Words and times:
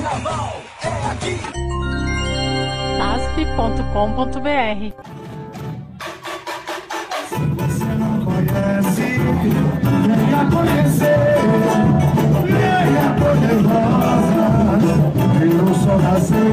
Carnaval 0.00 0.62
é 0.84 0.86
aqui. 1.10 1.34
asp.com.br 3.02 4.38
Você 7.56 7.84
não 7.98 8.24
conhece, 8.24 9.06
venha 10.06 10.42
conhecer, 10.52 11.18
venha 12.44 13.08
poderosa, 13.18 14.46
eu 15.42 15.74
sou 15.74 15.98
nascer. 15.98 16.47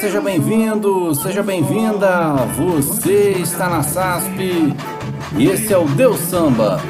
Seja 0.00 0.18
bem-vindo, 0.18 1.14
seja 1.14 1.42
bem-vinda. 1.42 2.32
Você 2.56 3.32
está 3.32 3.68
na 3.68 3.82
SASP 3.82 4.74
e 5.36 5.46
esse 5.46 5.74
é 5.74 5.76
o 5.76 5.84
Deus 5.84 6.18
Samba, 6.20 6.80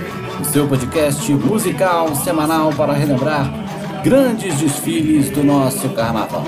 o 0.41 0.45
seu 0.45 0.68
podcast 0.68 1.34
musical 1.34 2.15
semanal 2.15 2.73
para 2.73 2.92
relembrar 2.92 3.52
grandes 4.04 4.56
desfiles 4.59 5.28
do 5.28 5.42
nosso 5.42 5.88
carnaval. 5.88 6.45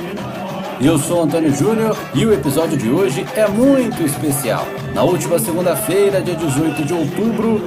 Eu 0.81 0.99
sou 0.99 1.25
Antônio 1.25 1.53
Júnior 1.53 1.97
e 2.15 2.25
o 2.25 2.33
episódio 2.33 2.79
de 2.79 2.89
hoje 2.89 3.27
é 3.35 3.49
muito 3.49 4.01
especial. 4.05 4.65
Na 4.95 5.03
última 5.03 5.41
segunda-feira, 5.41 6.23
dia 6.23 6.37
18 6.37 6.85
de 6.85 6.95
outubro, 6.95 7.61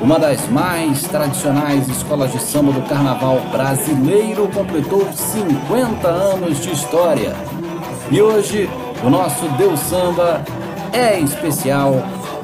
uma 0.00 0.20
das 0.20 0.48
mais 0.48 1.02
tradicionais 1.02 1.88
escolas 1.88 2.30
de 2.30 2.40
samba 2.40 2.70
do 2.70 2.82
carnaval 2.82 3.40
brasileiro 3.50 4.48
completou 4.54 5.04
50 5.12 6.06
anos 6.06 6.60
de 6.60 6.70
história. 6.70 7.34
E 8.10 8.22
hoje 8.22 8.70
o 9.04 9.10
nosso 9.10 9.48
Deus 9.58 9.80
Samba 9.80 10.40
é 10.92 11.18
especial 11.18 12.02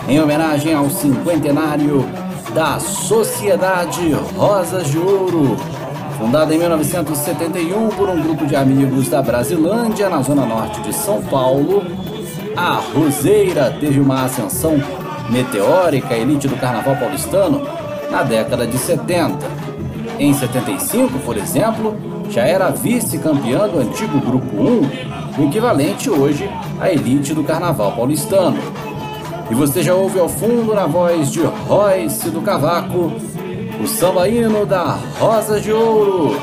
em 0.09 0.21
homenagem 0.21 0.75
ao 0.75 0.91
cinquentenário 0.91 2.05
da 2.53 2.81
Sociedade 2.81 4.13
Rosas 4.37 4.91
de 4.91 4.99
Ouro, 4.99 5.57
fundada 6.19 6.53
em 6.53 6.59
1971 6.59 7.89
por 7.91 8.09
um 8.09 8.21
grupo 8.21 8.45
de 8.45 8.57
amigos 8.57 9.09
da 9.09 9.23
Brasilândia, 9.23 10.09
na 10.09 10.21
zona 10.21 10.45
norte 10.45 10.81
de 10.81 10.93
São 10.93 11.23
Paulo. 11.23 11.85
A 12.57 12.81
Roseira 12.95 13.75
teve 13.79 14.01
uma 14.01 14.25
ascensão 14.25 14.83
meteórica 15.31 16.15
elite 16.15 16.49
do 16.49 16.57
carnaval 16.57 16.97
paulistano 16.97 17.63
na 18.11 18.25
década 18.25 18.67
de 18.67 18.77
70. 18.77 19.39
Em 20.19 20.35
75, 20.35 21.21
por 21.21 21.37
exemplo, 21.37 21.97
já 22.29 22.43
era 22.43 22.71
vice-campeã 22.71 23.69
do 23.69 23.79
antigo 23.79 24.21
Grupo 24.21 24.57
1, 24.57 25.22
o 25.39 25.45
equivalente 25.45 26.11
hoje 26.11 26.51
à 26.81 26.91
elite 26.91 27.35
do 27.35 27.45
carnaval 27.45 27.93
paulistano. 27.93 28.59
E 29.51 29.55
você 29.55 29.83
já 29.83 29.95
ouve 29.95 30.19
ao 30.19 30.29
fundo, 30.29 30.75
na 30.75 30.87
voz 30.87 31.31
de 31.31 31.43
Royce 31.43 32.31
do 32.31 32.41
Cavaco, 32.41 33.13
o 33.83 33.87
samba 33.87 34.29
hino 34.29 34.65
da 34.65 34.99
Rosa 35.19 35.61
de 35.61 35.73
Ouro. 35.73 36.37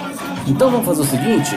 Então 0.47 0.69
vamos 0.69 0.85
fazer 0.85 1.01
o 1.01 1.05
seguinte: 1.05 1.55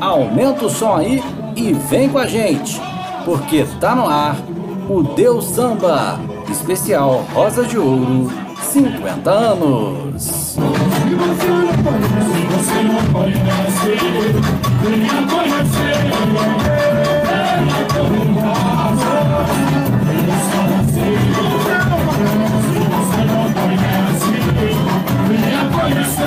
aumenta 0.00 0.66
o 0.66 0.70
som 0.70 0.96
aí 0.96 1.22
e 1.56 1.72
vem 1.72 2.08
com 2.08 2.18
a 2.18 2.26
gente, 2.26 2.80
porque 3.24 3.64
tá 3.80 3.94
no 3.94 4.06
ar 4.06 4.36
o 4.88 5.02
Deus 5.02 5.44
Samba, 5.46 6.18
especial 6.50 7.24
Rosa 7.32 7.64
de 7.64 7.78
Ouro, 7.78 8.30
50 8.70 9.30
anos. 9.30 10.56
Venha 14.82 15.26
conhecer, 25.68 26.19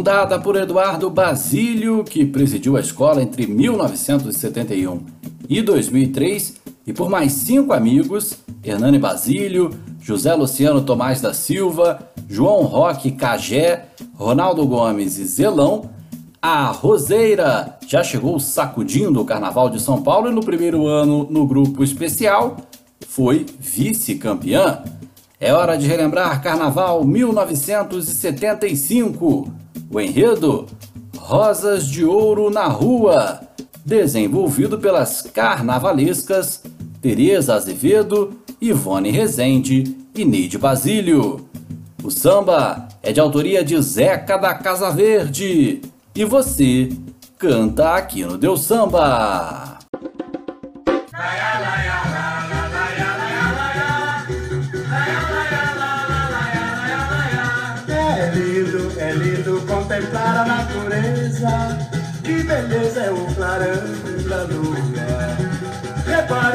Fundada 0.00 0.38
por 0.38 0.56
Eduardo 0.56 1.10
Basílio, 1.10 2.02
que 2.02 2.24
presidiu 2.24 2.74
a 2.78 2.80
escola 2.80 3.22
entre 3.22 3.46
1971 3.46 4.98
e 5.46 5.60
2003, 5.60 6.54
e 6.86 6.92
por 6.94 7.10
mais 7.10 7.32
cinco 7.32 7.74
amigos, 7.74 8.38
Hernani 8.64 8.98
Basílio, 8.98 9.68
José 10.00 10.32
Luciano 10.32 10.80
Tomás 10.80 11.20
da 11.20 11.34
Silva, 11.34 11.98
João 12.26 12.62
Roque 12.62 13.10
Cagé, 13.10 13.88
Ronaldo 14.14 14.66
Gomes 14.66 15.18
e 15.18 15.24
Zelão, 15.26 15.90
a 16.40 16.68
Roseira 16.68 17.76
já 17.86 18.02
chegou 18.02 18.40
sacudindo 18.40 19.20
o 19.20 19.26
Carnaval 19.26 19.68
de 19.68 19.82
São 19.82 20.00
Paulo 20.00 20.30
e 20.30 20.34
no 20.34 20.40
primeiro 20.40 20.86
ano 20.86 21.26
no 21.28 21.46
grupo 21.46 21.84
especial 21.84 22.56
foi 23.06 23.44
vice-campeã. 23.58 24.82
É 25.42 25.54
hora 25.54 25.78
de 25.78 25.86
relembrar 25.86 26.42
Carnaval 26.42 27.02
1975. 27.02 29.50
O 29.90 29.98
enredo 29.98 30.66
Rosas 31.16 31.86
de 31.86 32.04
Ouro 32.04 32.50
na 32.50 32.66
Rua, 32.66 33.40
desenvolvido 33.82 34.78
pelas 34.78 35.22
carnavalescas 35.22 36.62
Tereza 37.00 37.54
Azevedo, 37.54 38.38
Ivone 38.60 39.10
Rezende 39.10 39.96
e 40.14 40.26
Neide 40.26 40.58
Basílio. 40.58 41.48
O 42.04 42.10
samba 42.10 42.86
é 43.02 43.10
de 43.10 43.20
autoria 43.20 43.64
de 43.64 43.80
Zeca 43.80 44.36
da 44.36 44.52
Casa 44.52 44.90
Verde. 44.90 45.80
E 46.14 46.22
você 46.22 46.90
canta 47.38 47.94
aqui 47.94 48.26
no 48.26 48.36
Deus 48.36 48.60
Samba. 48.60 49.78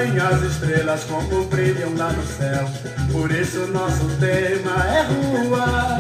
As 0.05 0.41
estrelas 0.43 1.03
como 1.05 1.45
brilham 1.45 1.95
lá 1.97 2.11
no 2.11 2.23
céu. 2.25 2.69
Por 3.11 3.31
isso 3.31 3.65
nosso 3.67 4.07
tema 4.19 4.85
é 4.87 5.01
rua. 5.01 5.97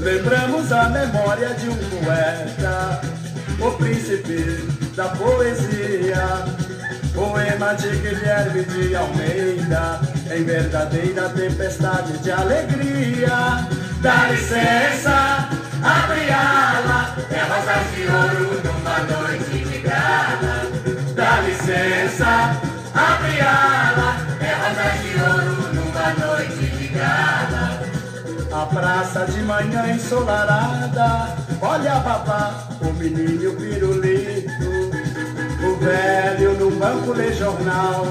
Lembramos 0.00 0.70
a 0.70 0.88
memória 0.88 1.48
de 1.54 1.68
um 1.68 1.76
poeta, 1.76 3.00
o 3.60 3.70
príncipe 3.72 4.64
da 4.96 5.08
poesia. 5.08 6.44
Poema 7.12 7.74
de 7.74 7.88
Guilherme 7.88 8.64
de 8.64 8.94
Almeida, 8.94 10.00
em 10.34 10.44
verdadeira 10.44 11.28
tempestade 11.28 12.18
de 12.18 12.30
alegria. 12.30 13.66
Dá 14.00 14.28
licença, 14.30 15.48
abre 15.82 16.30
ala, 16.30 17.16
é 17.30 17.40
rosas 17.40 17.94
de 17.94 18.02
ouro 18.06 18.62
numa 18.64 18.98
noite 19.00 19.64
de 19.64 19.78
gala. 19.80 20.70
Dá 21.14 21.40
licença, 21.40 22.71
abre 22.94 23.40
ala, 23.40 24.16
é 24.40 24.52
rosas 24.54 25.00
de 25.02 25.12
ouro 25.22 25.74
numa 25.74 26.08
noite 26.26 26.66
de 26.76 26.88
gala. 26.88 27.82
A 28.52 28.66
praça 28.66 29.26
de 29.26 29.42
manhã 29.42 29.94
ensolarada, 29.94 31.36
olha 31.60 32.00
papá, 32.00 32.68
o 32.80 32.92
menino 32.92 33.54
pirulito. 33.56 34.52
O 35.64 35.76
velho 35.76 36.54
no 36.58 36.70
banco 36.72 37.12
lê 37.12 37.32
jornal, 37.32 38.06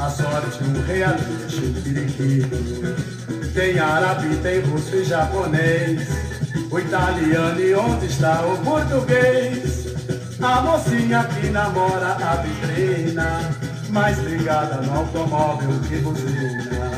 a 0.00 0.10
sorte 0.10 0.62
um 0.62 0.84
realista 0.86 1.60
um 1.62 1.72
periquito. 1.82 3.24
Tem 3.54 3.78
árabe, 3.78 4.36
tem 4.36 4.60
russo 4.60 4.96
e 4.96 5.04
japonês, 5.04 6.08
o 6.70 6.78
italiano 6.78 7.60
e 7.60 7.74
onde 7.74 8.06
está 8.06 8.44
o 8.44 8.58
português? 8.58 9.83
A 10.42 10.60
mocinha 10.60 11.24
que 11.24 11.48
namora 11.50 12.16
a 12.16 12.36
vitrina, 12.42 13.50
mais 13.90 14.18
ligada 14.18 14.82
no 14.82 14.98
automóvel 14.98 15.80
que 15.88 15.96
buzina. 15.98 16.90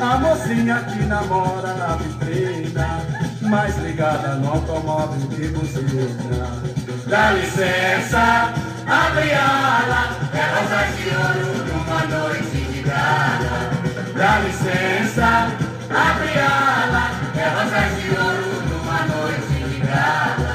A 0.00 0.18
mocinha 0.18 0.76
que 0.84 1.04
namora 1.04 1.68
a 1.68 1.96
vitrina, 1.96 3.00
mais 3.42 3.76
ligada 3.78 4.36
no 4.36 4.50
automóvel 4.50 5.28
que 5.28 5.48
buzina. 5.48 6.62
Dá 7.06 7.32
licença, 7.32 8.54
abre 8.86 9.32
ala, 9.32 10.16
é 10.32 10.44
rosas 10.54 10.96
de 10.96 11.08
ouro 11.10 11.64
numa 11.66 12.00
noite 12.06 12.58
de 12.72 12.82
gala. 12.82 13.70
Dá 14.16 14.38
licença, 14.40 15.52
abre 15.90 16.38
ala, 16.38 17.10
é 17.36 17.48
rosas 17.48 17.90
de 18.00 18.08
ouro 18.10 18.62
numa 18.68 19.00
noite 19.06 19.54
de 19.70 19.80
gala. 19.80 20.45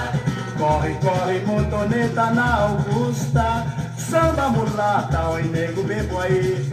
Corneta 1.82 2.30
na 2.32 2.56
Augusta, 2.62 3.66
samba 3.98 4.50
mulata, 4.50 5.30
oi 5.30 5.44
nego 5.44 5.84
bebo 5.84 6.20
aí. 6.20 6.70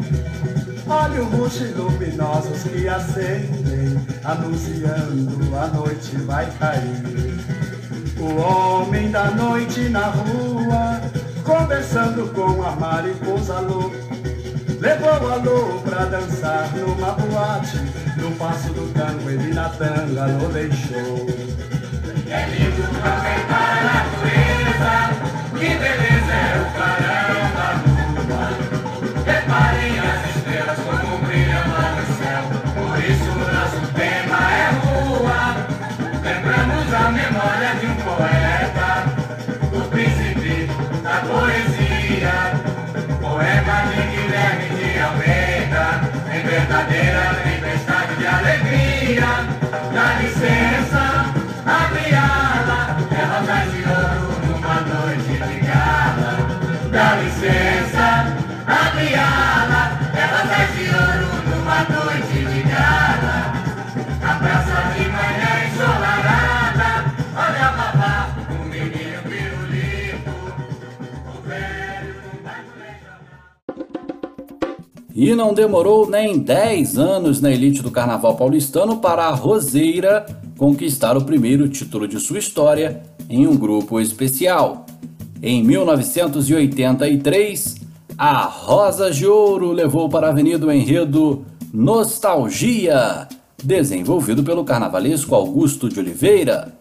Olha 0.86 1.22
o 1.22 1.28
roxo 1.36 1.64
luminosos 1.76 2.62
que 2.64 2.88
acendem, 2.88 4.06
anunciando 4.24 5.56
a 5.56 5.66
noite 5.68 6.16
vai 6.18 6.46
cair. 6.58 7.02
O 8.18 8.36
homem 8.36 9.10
da 9.10 9.30
noite 9.30 9.88
na 9.88 10.06
rua, 10.06 11.00
conversando 11.44 12.28
com 12.34 12.62
a 12.62 12.72
mariposa 12.72 13.60
louca. 13.60 13.96
Levou 14.80 15.32
a 15.32 15.36
lua 15.36 15.80
pra 15.82 16.04
dançar 16.04 16.72
numa 16.76 17.12
boate, 17.12 17.78
no 18.16 18.30
passo 18.36 18.72
do 18.72 18.92
tango 18.92 19.28
ele 19.30 19.52
na 19.52 19.68
tanga 19.70 20.26
lo 20.26 20.48
deixou. 20.52 21.67
É 22.30 22.44
lindo 22.44 22.82
contemplar 22.82 23.78
a 23.78 23.92
natureza, 23.94 24.92
que 25.58 25.68
beleza 25.78 26.32
é 26.34 26.60
o 26.60 26.64
clarão 26.74 27.27
E 75.20 75.34
não 75.34 75.52
demorou 75.52 76.08
nem 76.08 76.38
10 76.38 76.96
anos 76.96 77.40
na 77.40 77.50
elite 77.50 77.82
do 77.82 77.90
carnaval 77.90 78.36
paulistano 78.36 78.98
para 78.98 79.24
a 79.24 79.34
Roseira 79.34 80.24
conquistar 80.56 81.16
o 81.16 81.24
primeiro 81.24 81.68
título 81.68 82.06
de 82.06 82.20
sua 82.20 82.38
história 82.38 83.02
em 83.28 83.44
um 83.44 83.56
grupo 83.56 83.98
especial. 83.98 84.86
Em 85.42 85.60
1983, 85.64 87.78
a 88.16 88.42
Rosa 88.42 89.10
de 89.10 89.26
Ouro 89.26 89.72
levou 89.72 90.08
para 90.08 90.28
a 90.28 90.30
Avenida 90.30 90.64
o 90.64 90.70
enredo 90.70 91.44
Nostalgia, 91.74 93.26
desenvolvido 93.60 94.44
pelo 94.44 94.62
carnavalesco 94.62 95.34
Augusto 95.34 95.88
de 95.88 95.98
Oliveira. 95.98 96.72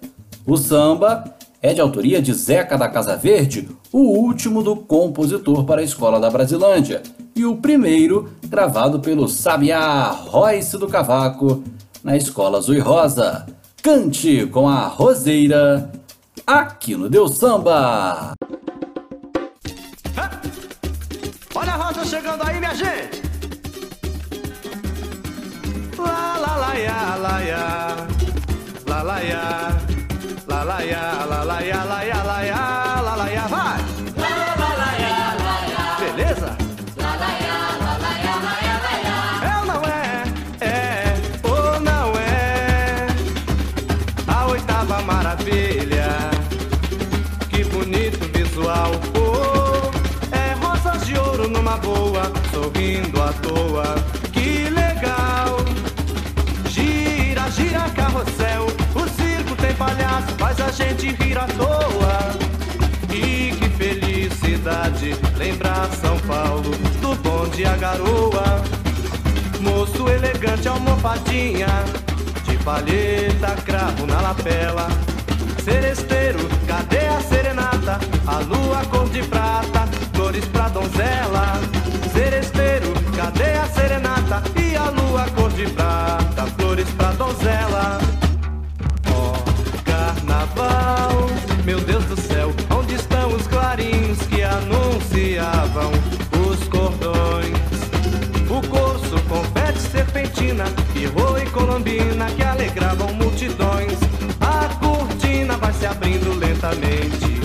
O 0.45 0.57
samba 0.57 1.24
é 1.60 1.74
de 1.74 1.81
autoria 1.81 2.22
de 2.22 2.36
Zeca 2.36 2.78
da 2.78 2.88
Casa 2.88 3.16
Verde, 3.16 3.68
o 3.92 3.98
último 3.98 4.62
do 4.62 4.75
compositor 4.75 5.63
para 5.63 5.81
a 5.81 5.83
Escola 5.83 6.19
da 6.19 6.30
Brasilândia, 6.30 7.01
e 7.38 7.45
o 7.45 7.57
primeiro 7.57 8.30
gravado 8.48 9.00
pelo 9.00 9.28
Sabiá 9.28 10.10
Royce 10.10 10.78
do 10.78 10.88
Cavaco 10.88 11.63
na 12.04 12.18
Escola 12.18 12.57
Azul 12.57 12.75
e 12.75 12.80
Rosa. 12.80 13.45
Cante 13.84 14.48
com 14.48 14.68
a 14.68 14.88
Roseira, 14.88 15.92
aqui 16.45 16.95
no 16.95 17.07
Deus 17.07 17.36
Samba. 17.36 18.34
Olha 21.54 21.72
a 21.72 21.75
rosa 21.75 22.06
chegando 22.06 22.42
aí, 22.44 22.57
minha 22.60 22.74
gente! 22.74 23.22
Lá, 25.98 26.38
lá, 26.38 26.56
lá, 26.57 26.74
ya, 26.74 27.16
lá, 27.16 27.40
ya. 27.42 28.07
Lá, 28.88 29.01
lá, 29.04 29.19
ya. 29.19 29.78
Lá, 30.48 30.63
lá, 30.63 30.81
ya, 30.81 31.25
lá, 31.25 31.44
lá, 31.44 31.60
ya, 31.62 31.83
lá, 31.83 32.04
ya, 32.04 32.24
lá, 32.24 32.42
ya, 32.42 33.01
lá, 33.01 33.16
lá, 33.16 33.28
ya, 33.28 33.48
vai! 33.48 33.96
Faz 60.38 60.59
a 60.62 60.71
gente 60.71 61.12
rir 61.15 61.38
à 61.38 61.45
toa. 61.47 62.38
E 63.13 63.56
que 63.56 63.69
felicidade 63.69 65.15
lembrar 65.38 65.89
São 66.01 66.18
Paulo 66.19 66.71
do 67.01 67.15
bonde 67.15 67.65
a 67.65 67.75
garoa. 67.77 68.63
Moço 69.62 70.07
elegante, 70.07 70.68
almofadinha 70.68 71.68
De 72.45 72.57
palheta, 72.63 73.56
cravo 73.65 74.06
na 74.06 74.21
lapela 74.21 74.88
Seresteiro, 75.63 76.39
cadê 76.68 77.07
a 77.07 77.19
serenata? 77.21 78.00
A 78.25 78.39
lua 78.39 78.85
cor 78.85 79.09
de 79.09 79.23
prata, 79.23 79.88
flores 80.13 80.45
pra 80.45 80.69
donzela 80.69 81.59
Seresteiro, 82.13 82.94
cadê 83.15 83.53
a 83.53 83.65
serenata? 83.65 84.44
E 84.62 84.75
a 84.75 84.89
lua 84.89 85.25
cor 85.35 85.51
de 85.51 85.68
prata, 85.69 86.45
flores 86.57 86.89
pra 86.91 87.12
donzela 87.12 88.17
carnaval, 90.38 91.28
meu 91.66 91.80
Deus 91.80 92.04
do 92.06 92.19
céu 92.19 92.54
Onde 92.75 92.95
estão 92.95 93.34
os 93.34 93.48
clarins 93.48 94.19
que 94.28 94.44
anunciavam 94.44 95.92
os 96.48 96.68
cordões? 96.68 97.57
O 98.50 98.68
corso, 98.68 99.19
confete, 99.28 99.80
serpentina, 99.80 100.66
pirro 100.94 101.38
e 101.38 101.45
colombina 101.50 102.25
que 102.28 102.44
alegravam 102.44 103.13
multidões. 103.13 104.00
A 104.39 104.74
cortina 104.75 105.57
vai 105.57 105.74
se 105.74 105.86
abrindo 105.86 106.34
lentamente. 106.34 107.42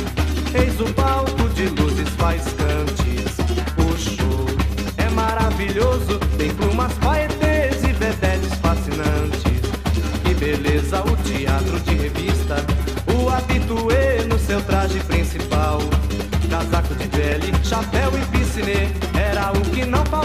Eis 0.54 0.80
o 0.80 0.92
palco 0.94 1.48
de 1.50 1.66
luzes 1.66 2.08
faiscantes. 2.10 3.36
O 3.78 3.98
show 3.98 4.46
é 4.96 5.10
maravilhoso, 5.10 6.18
tem 6.38 6.54
plumas, 6.54 6.92
paetês 6.94 7.31
chapéu 17.72 18.12
e 18.18 18.24
piscinê. 18.26 18.88
Era 19.18 19.50
o 19.52 19.60
que 19.70 19.84
não 19.86 20.04
faltava 20.06 20.21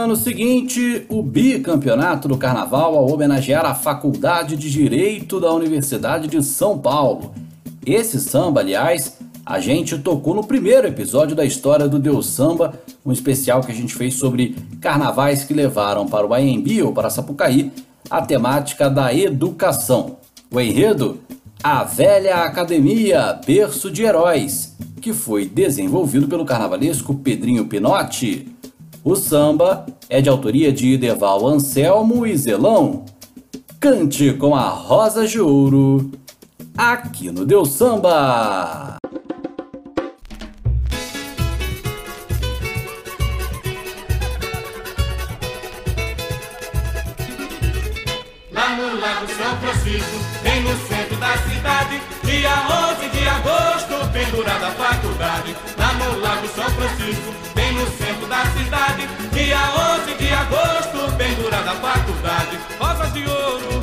ano 0.00 0.16
seguinte, 0.16 1.04
o 1.10 1.22
bicampeonato 1.22 2.26
do 2.26 2.38
carnaval 2.38 2.96
ao 2.96 3.10
homenagear 3.10 3.66
a 3.66 3.74
Faculdade 3.74 4.56
de 4.56 4.70
Direito 4.70 5.38
da 5.38 5.52
Universidade 5.52 6.26
de 6.26 6.42
São 6.42 6.78
Paulo. 6.78 7.34
Esse 7.84 8.18
samba, 8.18 8.60
aliás, 8.60 9.18
a 9.44 9.60
gente 9.60 9.98
tocou 9.98 10.34
no 10.34 10.42
primeiro 10.42 10.86
episódio 10.86 11.36
da 11.36 11.44
história 11.44 11.86
do 11.86 11.98
Deus 11.98 12.26
Samba, 12.26 12.80
um 13.04 13.12
especial 13.12 13.60
que 13.60 13.72
a 13.72 13.74
gente 13.74 13.94
fez 13.94 14.14
sobre 14.14 14.56
carnavais 14.80 15.44
que 15.44 15.52
levaram 15.52 16.06
para 16.06 16.26
o 16.26 16.32
AMB 16.32 16.82
ou 16.82 16.92
para 16.92 17.10
Sapucaí 17.10 17.70
a 18.08 18.22
temática 18.22 18.88
da 18.88 19.12
educação. 19.12 20.16
O 20.50 20.58
enredo? 20.58 21.20
A 21.62 21.84
Velha 21.84 22.36
Academia, 22.36 23.38
berço 23.44 23.90
de 23.90 24.02
heróis, 24.02 24.76
que 25.02 25.12
foi 25.12 25.44
desenvolvido 25.44 26.26
pelo 26.26 26.46
carnavalesco 26.46 27.14
Pedrinho 27.16 27.66
Pinotti. 27.66 28.59
O 29.02 29.16
samba 29.16 29.86
é 30.10 30.20
de 30.20 30.28
autoria 30.28 30.70
de 30.70 30.88
Ideval 30.88 31.46
Anselmo 31.46 32.26
e 32.26 32.36
Zelão. 32.36 33.06
Cante 33.80 34.34
com 34.34 34.54
a 34.54 34.68
Rosa 34.68 35.26
de 35.26 35.40
Ouro, 35.40 36.10
aqui 36.76 37.30
no 37.30 37.46
Deus 37.46 37.70
Samba. 37.70 38.98
Lá 48.52 48.76
no 48.76 49.00
Lago 49.00 49.26
São 49.28 49.56
Francisco, 49.60 50.16
bem 50.42 50.62
no 50.62 50.76
centro 50.76 51.16
da 51.16 51.38
cidade, 51.38 52.09
dia 52.30 52.54
11 52.94 53.08
de 53.08 53.28
agosto, 53.28 54.12
pendurada 54.12 54.68
a 54.68 54.70
faculdade. 54.70 55.56
Lá 55.76 55.92
no 55.94 56.20
Lago 56.20 56.46
São 56.54 56.70
Francisco, 56.70 57.34
bem 57.54 57.72
no 57.72 57.86
centro 57.90 58.26
da 58.28 58.46
cidade, 58.46 59.08
dia 59.32 59.58
11 59.98 60.14
de 60.14 60.32
agosto, 60.32 61.16
pendurada 61.16 61.72
a 61.72 61.74
faculdade. 61.74 62.58
Rosas 62.78 63.12
de 63.12 63.26
ouro, 63.26 63.79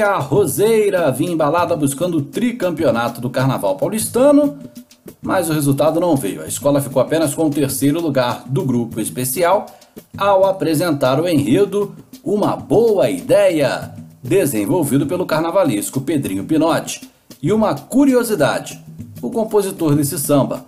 a 0.00 0.18
Roseira 0.18 1.10
vinha 1.10 1.32
embalada 1.32 1.76
buscando 1.76 2.18
o 2.18 2.22
tricampeonato 2.22 3.20
do 3.20 3.30
Carnaval 3.30 3.76
paulistano, 3.76 4.58
mas 5.20 5.48
o 5.48 5.52
resultado 5.52 6.00
não 6.00 6.16
veio. 6.16 6.42
A 6.42 6.46
escola 6.46 6.80
ficou 6.80 7.02
apenas 7.02 7.34
com 7.34 7.46
o 7.46 7.50
terceiro 7.50 8.00
lugar 8.00 8.44
do 8.46 8.64
grupo 8.64 9.00
especial 9.00 9.66
ao 10.16 10.44
apresentar 10.44 11.20
o 11.20 11.28
enredo 11.28 11.94
Uma 12.24 12.56
Boa 12.56 13.10
Ideia, 13.10 13.92
desenvolvido 14.22 15.06
pelo 15.06 15.26
carnavalesco 15.26 16.00
Pedrinho 16.00 16.44
Pinotti. 16.44 17.08
E 17.42 17.52
uma 17.52 17.74
curiosidade: 17.74 18.80
o 19.20 19.30
compositor 19.30 19.94
desse 19.94 20.18
samba, 20.18 20.64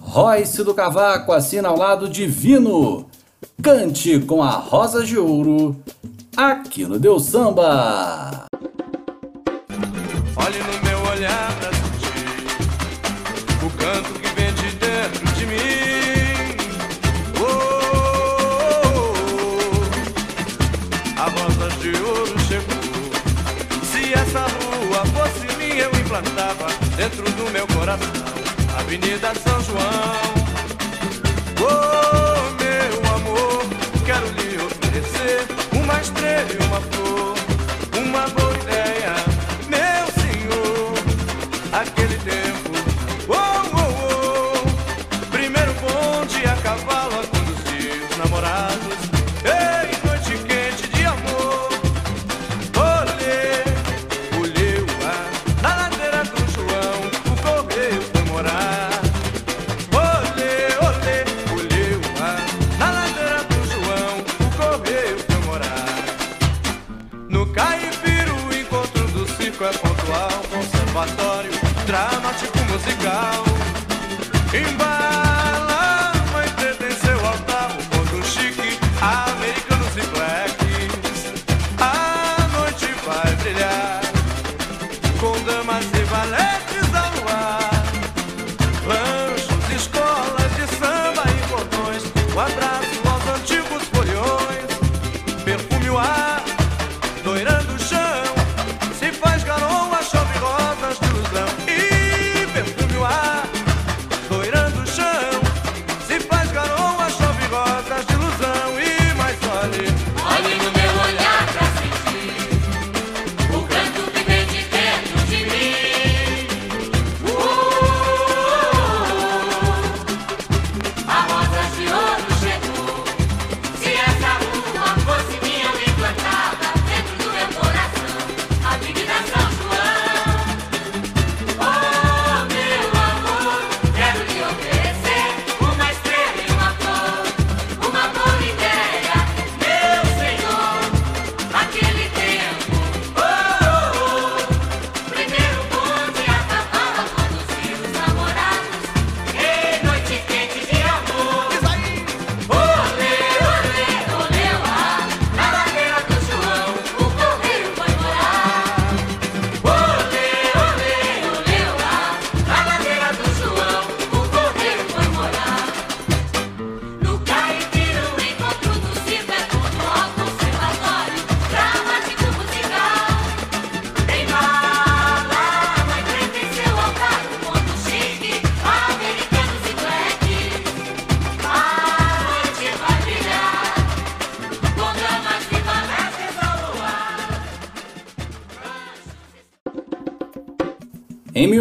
Royce 0.00 0.64
do 0.64 0.74
Cavaco, 0.74 1.32
assina 1.32 1.68
ao 1.68 1.78
lado 1.78 2.08
Divino. 2.08 3.06
Cante 3.62 4.18
com 4.20 4.42
a 4.42 4.50
Rosa 4.50 5.04
de 5.04 5.18
Ouro, 5.18 5.76
aqui 6.36 6.84
no 6.84 6.98
Deus 6.98 7.24
Samba. 7.24 8.47
Olhe 10.44 10.58
no 10.58 10.88
meu 10.88 11.00
olhar 11.10 11.52
pra 11.58 11.70
sentir 11.72 12.46
o 13.62 13.70
canto 13.70 14.10
que 14.20 14.28
vem 14.34 14.52
de 14.54 14.70
dentro 14.76 15.26
de 15.34 15.46
mim. 15.46 15.58
Oh, 17.40 17.44
oh, 18.84 19.12
oh. 19.34 21.20
a 21.20 21.24
rosa 21.24 21.68
de 21.80 21.90
ouro 22.02 22.38
chegou. 22.46 22.82
Se 23.84 24.14
essa 24.14 24.40
rua 24.40 25.04
fosse 25.14 25.46
minha, 25.56 25.84
eu 25.84 25.90
implantava 26.00 26.68
dentro 26.96 27.24
do 27.32 27.50
meu 27.50 27.66
coração 27.68 28.12
Avenida 28.78 29.32
São 29.34 29.60
João. 29.64 30.32
Oh, 31.60 32.50
meu 32.62 32.92
amor, 33.14 33.64
quero 34.06 34.26
lhe 34.28 34.56
oferecer 34.64 35.46
uma 35.72 36.00
estrela 36.00 36.48
e 36.52 36.56
uma 36.64 36.80
flor, 36.80 37.34
uma 37.98 38.28
boa 38.28 38.47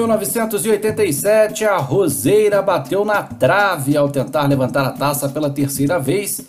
1987, 0.08 1.65
a 1.65 1.78
Roseira 1.78 2.62
bateu 2.62 3.04
na 3.04 3.24
trave 3.24 3.98
ao 3.98 4.10
tentar 4.10 4.48
levantar 4.48 4.86
a 4.86 4.91
taça 4.91 5.28
pela 5.28 5.50
terceira 5.50 6.00
vez 6.00 6.41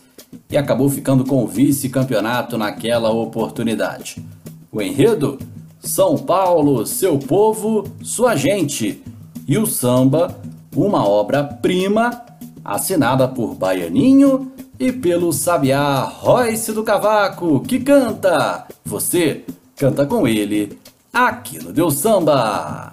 e 0.49 0.57
acabou 0.57 0.89
ficando 0.89 1.25
com 1.25 1.43
o 1.43 1.47
vice-campeonato 1.47 2.57
naquela 2.57 3.11
oportunidade. 3.11 4.25
O 4.71 4.81
enredo? 4.81 5.39
São 5.81 6.17
Paulo, 6.17 6.87
seu 6.87 7.19
povo, 7.19 7.85
sua 8.03 8.37
gente. 8.37 9.03
E 9.47 9.59
o 9.59 9.67
samba, 9.67 10.39
uma 10.75 11.09
obra-prima, 11.09 12.23
assinada 12.65 13.27
por 13.27 13.55
Baianinho 13.55 14.53
e 14.79 14.93
pelo 14.93 15.33
sabiá 15.33 16.01
Royce 16.03 16.73
do 16.73 16.85
Cavaco, 16.85 17.61
que 17.61 17.81
canta. 17.81 18.67
Você 18.85 19.45
canta 19.77 20.07
com 20.07 20.29
ele 20.29 20.79
aqui 21.13 21.59
no 21.63 21.73
Deus 21.73 21.95
Samba. 21.95 22.91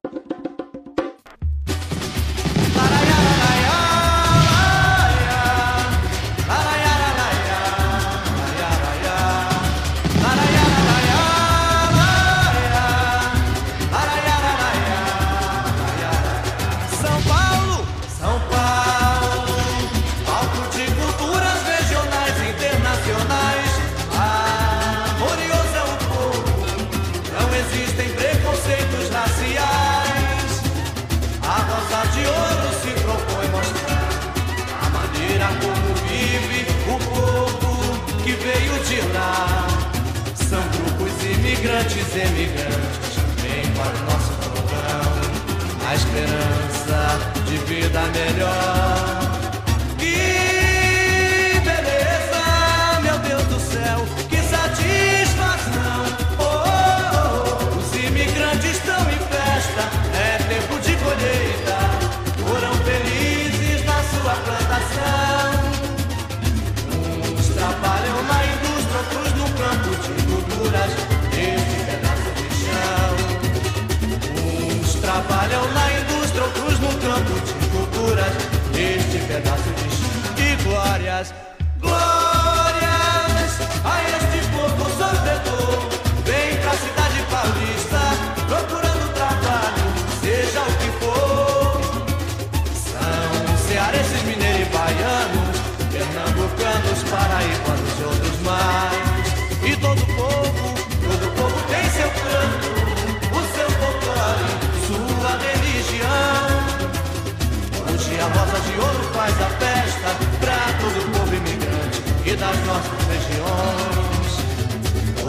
Vida 47.95 48.11
melhor. 48.11 48.84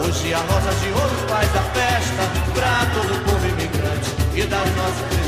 Hoje 0.07 0.33
a 0.33 0.37
Rosa 0.37 0.71
de 0.71 0.89
Ouro 0.93 1.27
faz 1.27 1.53
a 1.53 1.61
festa 1.63 2.23
pra 2.53 2.85
todo 2.93 3.13
o 3.13 3.23
povo 3.25 3.45
imigrante 3.45 4.09
e 4.35 4.43
das 4.43 4.75
nossas 4.77 5.26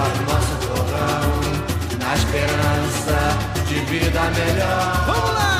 para 0.00 0.18
o 0.18 0.26
nosso 0.32 0.54
torrão, 0.66 1.30
na 1.98 2.14
esperança 2.14 3.18
de 3.68 3.74
vida 3.80 4.20
melhor. 4.30 5.04
Vamos 5.06 5.34
lá! 5.34 5.59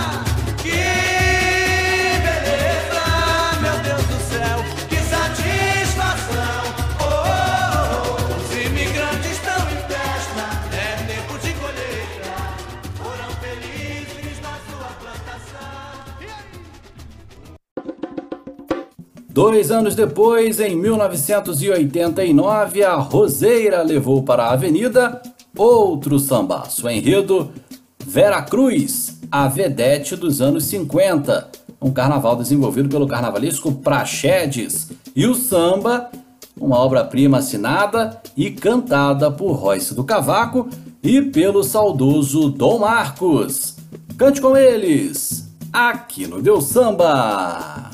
Dois 19.50 19.70
anos 19.72 19.96
depois, 19.96 20.60
em 20.60 20.76
1989, 20.76 22.84
a 22.84 22.94
Roseira 22.94 23.82
levou 23.82 24.22
para 24.22 24.44
a 24.44 24.52
Avenida 24.52 25.20
outro 25.58 26.20
sambaço, 26.20 26.88
enredo 26.88 27.50
Vera 27.98 28.40
Cruz, 28.42 29.18
a 29.28 29.48
vedete 29.48 30.14
dos 30.14 30.40
anos 30.40 30.66
50, 30.66 31.50
um 31.82 31.90
carnaval 31.90 32.36
desenvolvido 32.36 32.88
pelo 32.88 33.08
carnavalesco 33.08 33.72
Praxedes, 33.72 34.92
e 35.16 35.26
o 35.26 35.34
samba, 35.34 36.12
uma 36.56 36.78
obra-prima 36.78 37.38
assinada 37.38 38.22
e 38.36 38.52
cantada 38.52 39.32
por 39.32 39.54
Royce 39.54 39.96
do 39.96 40.04
Cavaco 40.04 40.68
e 41.02 41.22
pelo 41.22 41.64
saudoso 41.64 42.50
Dom 42.50 42.78
Marcos. 42.78 43.78
Cante 44.16 44.40
com 44.40 44.56
eles, 44.56 45.50
aqui 45.72 46.28
no 46.28 46.40
Deus 46.40 46.66
Samba! 46.66 47.89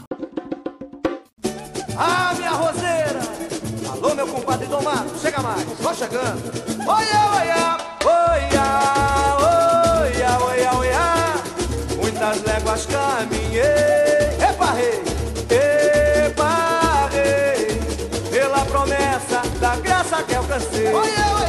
Ah, 1.99 2.35
minha 2.37 2.51
roseira! 2.51 3.21
Alô, 3.91 4.15
meu 4.15 4.27
compadre 4.27 4.67
Dom 4.67 4.83
Marcos, 4.83 5.21
chega 5.23 5.41
mais, 5.41 5.65
só 5.83 5.95
chegando. 5.95 6.43
Oia, 6.87 7.31
oia, 7.37 7.79
oia, 8.05 8.67
oia, 10.03 10.39
oia, 10.45 10.75
oia. 10.75 11.35
Muitas 11.97 12.43
léguas 12.43 12.87
caminhei, 12.87 14.37
eparrei, 14.51 15.03
eparrei. 16.27 17.81
Pela 18.31 18.65
promessa 18.67 19.43
da 19.59 19.77
graça 19.77 20.23
que 20.23 20.35
alcancei. 20.35 20.89
Oia, 20.89 21.35
oia, 21.41 21.46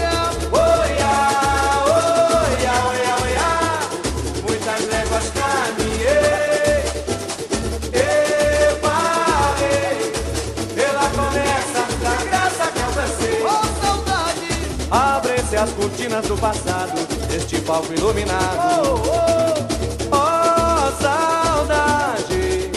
cortinas 15.88 16.28
do 16.28 16.36
passado, 16.36 16.91
este 17.34 17.62
palco 17.62 17.93
iluminado. 17.93 18.58
Oh, 18.60 18.95
oh, 18.97 20.12
oh, 20.12 20.17
oh 20.17 20.91
saudade, 21.02 22.69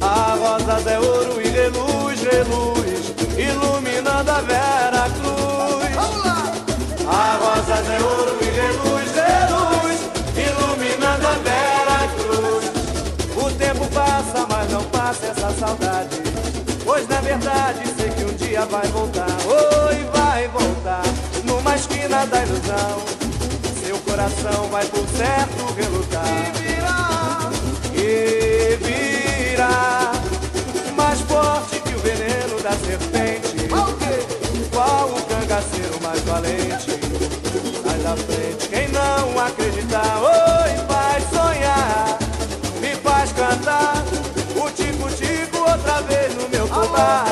a 0.00 0.36
rosas 0.36 0.86
é 0.88 0.98
ouro 0.98 1.40
e 1.40 1.48
reluz, 1.48 2.20
reluz, 2.20 3.14
iluminando 3.38 4.30
a 4.30 4.40
Vera 4.40 5.08
Cruz. 5.20 5.94
Vamos 5.94 6.24
lá! 6.24 6.52
A 7.06 7.36
rosas 7.36 7.88
é 7.88 8.02
ouro 8.02 8.36
e 8.40 8.44
reluz, 8.44 9.12
reluz, 9.14 10.00
iluminando 10.36 11.26
a 11.28 11.36
Vera 11.44 12.08
Cruz. 12.16 12.64
O 13.36 13.50
tempo 13.52 13.86
passa, 13.94 14.46
mas 14.48 14.68
não 14.70 14.82
passa 14.84 15.26
essa 15.26 15.52
saudade, 15.52 16.20
pois 16.84 17.06
na 17.06 17.20
verdade 17.20 17.82
sei 17.96 18.10
que 18.10 18.24
um 18.24 18.34
dia 18.34 18.66
vai 18.66 18.86
voltar. 18.88 19.28
Oi, 19.46 20.11
esquina 22.12 22.26
da 22.26 22.42
ilusão. 22.42 23.02
Seu 23.82 23.98
coração 23.98 24.68
vai 24.70 24.84
por 24.86 25.06
certo 25.08 25.74
relutar. 25.74 26.52
E 27.94 28.76
virá 28.76 30.12
mais 30.94 31.20
forte 31.22 31.80
que 31.80 31.94
o 31.94 31.98
veneno 31.98 32.60
da 32.62 32.72
serpente. 32.72 33.68
Qual 34.70 35.08
o 35.08 35.22
cangaceiro 35.22 36.00
mais 36.02 36.20
valente? 36.22 37.00
Sai 37.82 37.98
da 38.00 38.16
frente, 38.16 38.68
quem 38.68 38.88
não 38.88 39.38
acreditar, 39.38 40.18
oi, 40.22 40.86
faz 40.88 41.24
sonhar, 41.30 42.18
me 42.80 42.94
faz 42.96 43.32
cantar. 43.32 44.04
O 44.56 44.70
tico-tico 44.70 45.58
outra 45.58 46.00
vez 46.02 46.34
no 46.34 46.48
meu 46.48 46.66
fubá. 46.66 47.31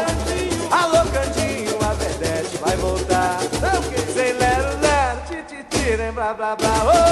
Blá 6.35 6.55
blá 6.55 6.57
blá. 6.57 6.85
Oi, 6.85 7.10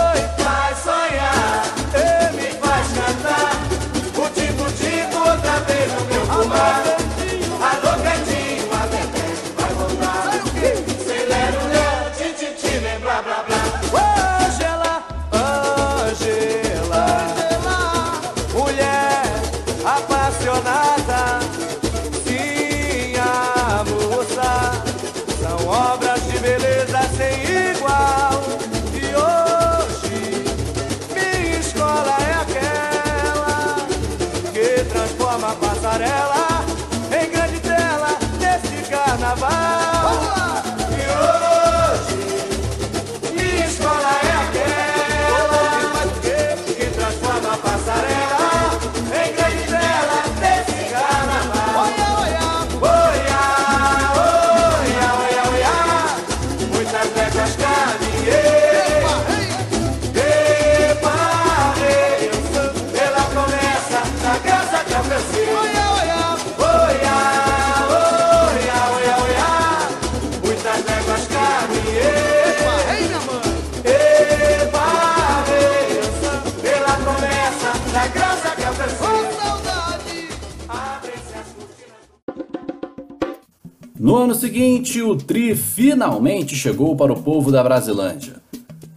No 84.19 84.25
ano 84.25 84.35
seguinte, 84.35 85.01
o 85.01 85.15
Tri 85.15 85.55
finalmente 85.55 86.57
chegou 86.57 86.97
para 86.97 87.13
o 87.13 87.23
povo 87.23 87.53
da 87.53 87.63
Brasilândia. 87.63 88.43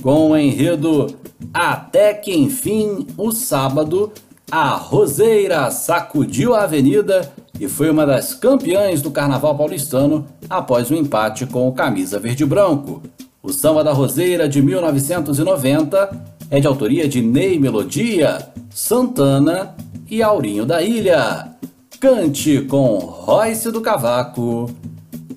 Com 0.02 0.32
o 0.32 0.36
enredo 0.36 1.16
Até 1.54 2.12
que 2.12 2.34
enfim, 2.34 3.06
o 3.16 3.32
sábado, 3.32 4.12
a 4.50 4.70
Roseira 4.70 5.70
sacudiu 5.70 6.56
a 6.56 6.64
avenida 6.64 7.32
e 7.60 7.68
foi 7.68 7.92
uma 7.92 8.04
das 8.04 8.34
campeãs 8.34 9.00
do 9.00 9.12
carnaval 9.12 9.56
paulistano 9.56 10.26
após 10.50 10.90
o 10.90 10.96
empate 10.96 11.46
com 11.46 11.68
o 11.68 11.72
Camisa 11.72 12.20
Verde 12.20 12.44
Branco. 12.44 13.04
O 13.44 13.54
samba 13.54 13.84
da 13.84 13.94
Roseira 13.94 14.50
de 14.50 14.60
1990 14.60 16.26
é 16.50 16.60
de 16.60 16.66
autoria 16.66 17.08
de 17.08 17.22
Ney 17.22 17.60
Melodia, 17.60 18.40
Santana 18.72 19.76
e 20.10 20.24
Aurinho 20.24 20.66
da 20.66 20.82
Ilha. 20.82 21.52
Cante 22.00 22.62
com 22.62 22.98
Royce 22.98 23.72
do 23.72 23.82
Cavaco, 23.82 24.68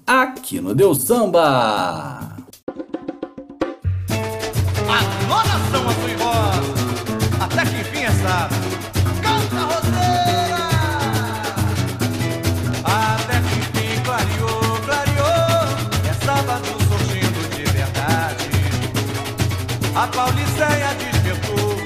aqui 0.06 0.60
no 0.60 0.74
Deus 0.74 1.02
Samba. 1.02 2.36
Alô, 4.86 5.42
nação 5.44 5.88
azul 5.88 6.08
e 6.08 6.14
rosa, 6.22 6.74
até 7.40 7.64
que 7.64 7.80
enfim 7.80 8.04
essa 8.04 8.48
canta 9.22 9.60
roseira. 9.64 10.64
Até 12.84 13.40
que 13.40 13.54
enfim 13.58 14.02
clareou, 14.04 14.80
clareou, 14.84 15.62
é 16.08 16.12
sábado 16.24 16.66
surgindo 16.88 17.40
de 17.56 17.64
verdade. 17.72 18.50
A 19.94 20.06
Pauliceia 20.08 20.94
despertou, 20.98 21.76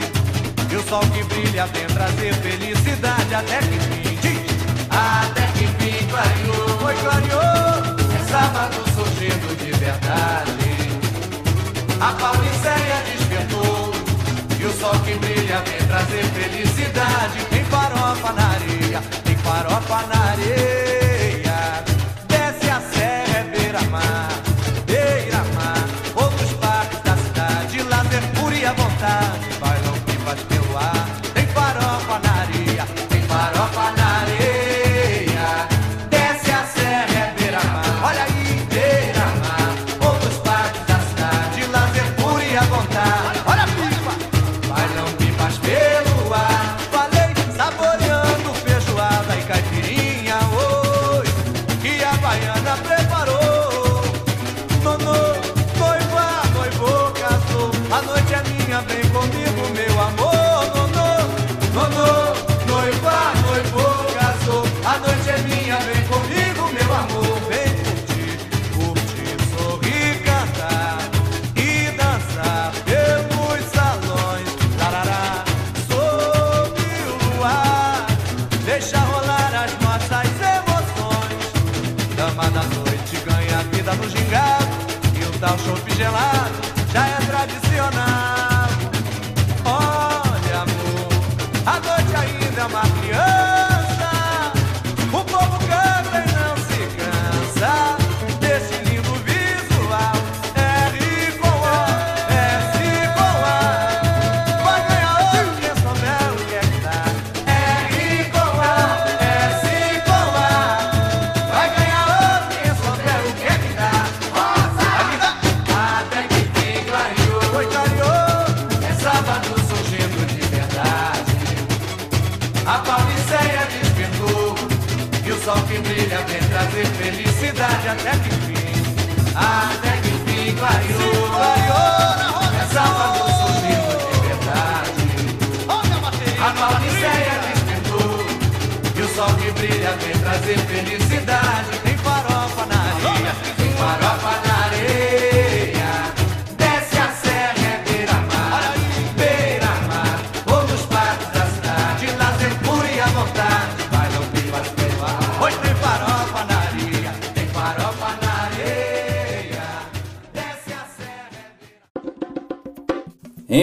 e 0.71 0.77
o 0.77 0.83
sol 0.89 1.03
que 1.13 1.23
brilha 1.25 1.67
vem 1.67 1.87
trazer 1.87 2.35
felicidade. 2.35 3.35
Até 3.35 3.59
que 3.59 3.75
enfim, 3.75 4.41
até 4.91 5.47
que 5.53 5.65
enfim 5.65 6.07
clareou, 6.09 6.69
foi 6.81 6.95
clareou, 6.97 7.43
é 7.43 7.98
sábado 8.39 8.77
surgindo 8.95 9.57
de 9.57 9.73
verdade. 9.73 10.69
A 12.01 12.13
Pauliceia 12.13 13.03
despertou 13.11 13.93
E 14.61 14.65
o 14.65 14.73
sol 14.73 14.97
que 15.01 15.15
brilha 15.15 15.61
vem 15.63 15.85
trazer 15.89 16.23
felicidade 16.27 17.45
Tem 17.51 17.65
farofa 17.65 18.33
na 18.35 18.47
areia, 18.51 19.03
tem 19.25 19.37
farofa 19.39 20.07
na 20.07 20.31
areia 20.31 20.88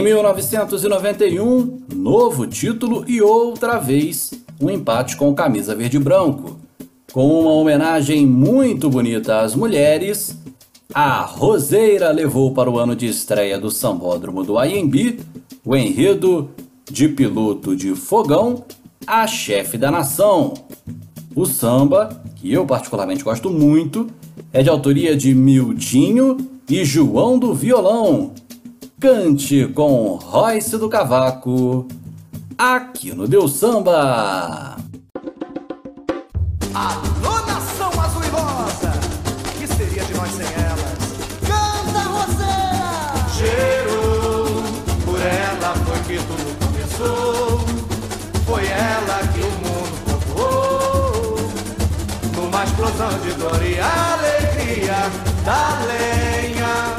1991, 0.06 1.80
novo 1.96 2.46
título 2.46 3.04
e 3.08 3.24
outra 3.24 3.80
vez 3.80 4.32
um 4.62 4.70
empate 4.70 5.18
com 5.18 5.34
camisa 5.34 5.74
verde 5.74 5.98
branco. 5.98 6.60
Com 7.12 7.28
uma 7.39 7.54
homenagem 7.54 8.24
muito 8.24 8.88
bonita 8.88 9.39
às 9.39 9.56
mulheres, 9.56 10.39
a 10.94 11.22
Roseira 11.22 12.12
levou 12.12 12.54
para 12.54 12.70
o 12.70 12.78
ano 12.78 12.96
de 12.96 13.08
estreia 13.08 13.60
do 13.60 13.72
Sambódromo 13.72 14.44
do 14.44 14.63
IMB 14.63 15.22
o 15.65 15.76
enredo 15.76 16.52
de 16.86 17.10
piloto 17.10 17.76
de 17.76 17.96
fogão 17.96 18.63
a 19.08 19.26
chefe 19.26 19.76
da 19.76 19.89
nação. 19.89 20.54
O 21.36 21.48
samba, 21.48 22.24
que 22.36 22.54
eu 22.54 22.63
particularmente 22.63 23.24
gosto 23.24 23.50
muito, 23.50 24.06
é 24.54 24.62
de 24.62 24.70
autoria 24.70 25.15
de 25.15 25.34
Mildinho 25.34 26.38
e 26.70 26.86
João 26.86 27.39
do 27.39 27.56
Violão. 27.56 28.34
Cante 29.06 29.68
com 29.68 30.15
Royce 30.15 30.80
do 30.80 30.89
Cavaco, 30.89 31.88
aqui 32.58 33.13
no 33.13 33.28
Deus 33.28 33.54
Samba. 33.54 34.78
Alô, 36.74 37.46
nação 37.46 37.91
azul 38.02 38.24
e 38.24 38.30
rosa! 38.30 38.91
Que 39.60 39.68
seria 39.68 40.04
de 40.06 40.13
nós 40.15 40.32
sem 40.32 40.48
elas? 40.48 40.98
Canta, 41.46 42.00
Roseira! 42.00 43.30
Cheirou, 43.38 44.63
por 45.06 45.22
ela 45.22 45.76
foi 45.86 46.00
que 46.00 46.18
tudo 46.26 46.58
começou. 46.65 47.60
Foi 48.48 48.65
ela 48.65 49.20
que 49.36 49.41
o 49.41 49.52
mundo 49.62 50.26
povoou. 50.34 51.38
Numa 52.36 52.63
explosão 52.63 53.20
de 53.20 53.34
dor 53.34 53.62
e 53.63 53.80
alegria 53.80 55.12
da 55.46 55.86
lenha. 55.86 56.96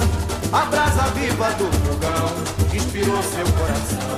A 0.53 0.65
brasa 0.67 1.03
viva 1.11 1.51
do 1.59 1.86
fogão 2.17 2.31
inspirou 2.75 3.23
seu 3.23 3.47
coração. 3.53 4.17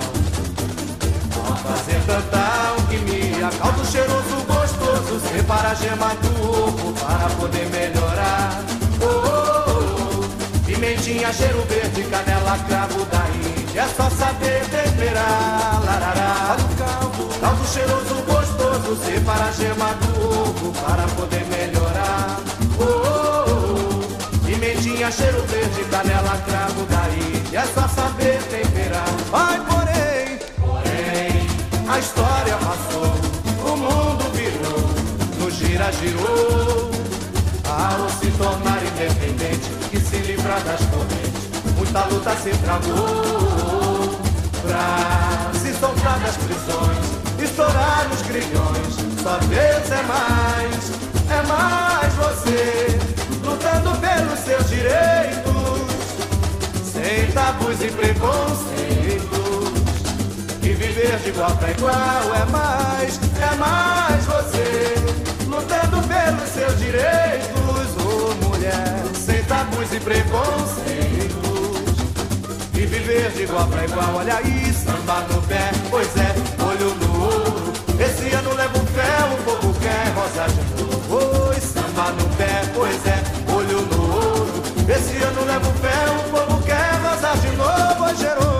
Ao 1.48 1.56
fazer 1.56 2.00
tanta 2.06 2.70
alquimia, 2.70 3.50
caldo 3.58 3.84
cheiroso, 3.86 4.36
gostoso, 4.46 5.20
separa 5.28 5.70
a 5.70 5.74
gema 5.74 6.14
do 6.16 6.50
ovo 6.50 6.92
para 6.94 7.28
poder 7.36 7.66
melhorar. 7.70 8.64
Oh, 9.00 9.06
oh, 9.06 10.24
oh. 10.24 10.66
Pimentinha, 10.66 11.32
cheiro 11.32 11.62
verde, 11.68 12.02
canela, 12.04 12.58
cravo 12.68 13.04
da 13.06 13.28
Índia, 13.30 13.82
é 13.82 13.88
só 13.88 14.10
saber 14.10 14.60
temperar. 14.66 16.56
O 17.18 17.40
caldo 17.40 17.66
cheiroso, 17.66 18.14
gostoso, 18.26 18.96
separa 19.04 19.44
a 19.44 19.52
gema 19.52 19.94
do 19.94 20.40
ovo 20.40 20.72
para 20.72 21.06
poder 21.08 21.44
melhorar. 21.46 21.77
Cheiro 25.10 25.42
verde, 25.46 25.84
canela, 25.90 26.36
cravo 26.46 26.84
da 26.84 27.08
Índia, 27.08 27.60
é 27.60 27.66
só 27.74 27.88
saber 27.88 28.42
temperar. 28.42 29.08
Ai, 29.32 29.58
porém, 29.66 30.38
porém, 30.60 31.46
a 31.88 31.98
história 31.98 32.54
passou, 32.58 33.14
o 33.64 33.76
mundo 33.76 34.30
virou, 34.34 35.40
no 35.40 35.50
gira 35.50 35.90
girou. 35.92 36.90
Ao 37.64 38.08
se 38.10 38.30
tornar 38.32 38.82
independente 38.84 39.70
e 39.92 39.98
se 39.98 40.16
livrar 40.18 40.60
das 40.60 40.80
correntes, 40.80 41.74
muita 41.74 42.04
luta 42.04 42.36
se 42.36 42.50
travou. 42.58 44.20
Pra 44.62 45.50
se 45.58 45.72
soltar 45.80 46.20
das 46.20 46.36
prisões, 46.36 47.42
estourar 47.42 48.06
os 48.12 48.22
grilhões, 48.22 48.94
só 49.22 49.38
Deus 49.38 49.90
é 49.90 50.02
mais, 50.02 51.17
mais 51.48 52.14
você, 52.14 52.98
lutando 53.42 53.90
pelos 53.98 54.38
seus 54.40 54.68
direitos, 54.68 55.48
sem 56.84 57.32
tabus 57.32 57.80
e 57.80 57.90
preconceitos. 57.90 58.78
E 60.62 60.74
viver 60.74 61.18
de 61.20 61.30
igual 61.30 61.56
pra 61.56 61.70
igual 61.70 62.34
é 62.34 62.44
mais, 62.50 63.18
é 63.40 63.54
mais 63.56 64.24
você 64.26 64.94
Lutando 65.46 66.06
pelos 66.06 66.48
seus 66.50 66.78
direitos, 66.78 67.96
ô 68.04 68.34
mulher 68.46 69.02
Sem 69.14 69.42
tabus 69.44 69.90
e 69.94 70.00
preconceitos. 70.00 71.38
E 72.74 72.80
viver 72.86 73.30
de 73.30 73.44
igual 73.44 73.66
pra 73.68 73.84
igual, 73.84 74.16
olha 74.16 74.36
aí 74.36 74.72
Samba 74.74 75.20
no 75.32 75.40
pé, 75.42 75.70
pois 75.88 76.14
é, 76.18 76.34
olho 76.62 76.94
no 76.96 77.22
ouro 77.24 77.72
Esse 77.98 78.34
ano 78.34 78.52
leva 78.54 78.78
um 78.78 78.86
fé, 78.86 79.16
o 79.32 79.42
povo 79.42 79.74
quer 79.80 80.12
rosa 80.14 80.46
de 80.52 80.87
No 82.16 82.24
pé, 82.36 82.62
pois 82.74 83.06
é, 83.06 83.22
olho 83.54 83.82
no 83.82 84.02
ouro 84.02 84.62
Esse 84.88 85.22
ano 85.22 85.44
leva 85.44 85.68
um 85.68 85.74
fé, 85.74 85.94
o 86.10 86.30
povo 86.30 86.62
quer 86.62 86.94
rosa 87.02 87.36
de 87.36 87.54
novo 87.54 88.16
gerou 88.16 88.57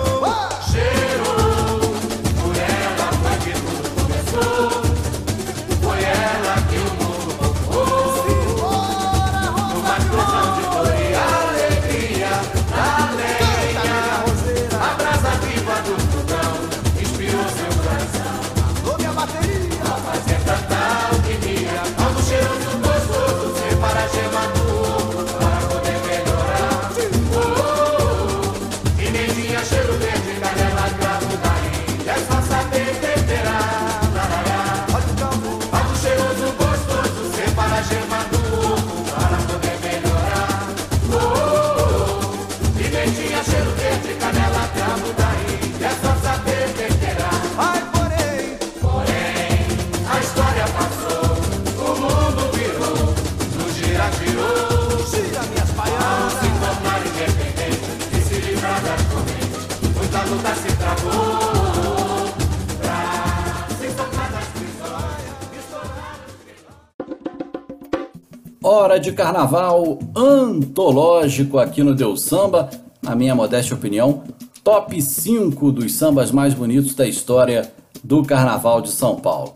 de 69.09 69.15
carnaval 69.15 69.97
antológico 70.15 71.57
aqui 71.57 71.81
no 71.81 71.95
Deus 71.95 72.21
Samba, 72.21 72.69
na 73.01 73.15
minha 73.15 73.33
modesta 73.33 73.73
opinião, 73.73 74.21
top 74.63 75.01
5 75.01 75.71
dos 75.71 75.95
sambas 75.95 76.31
mais 76.31 76.53
bonitos 76.53 76.93
da 76.93 77.07
história 77.07 77.73
do 78.03 78.23
Carnaval 78.23 78.81
de 78.81 78.91
São 78.91 79.15
Paulo. 79.15 79.55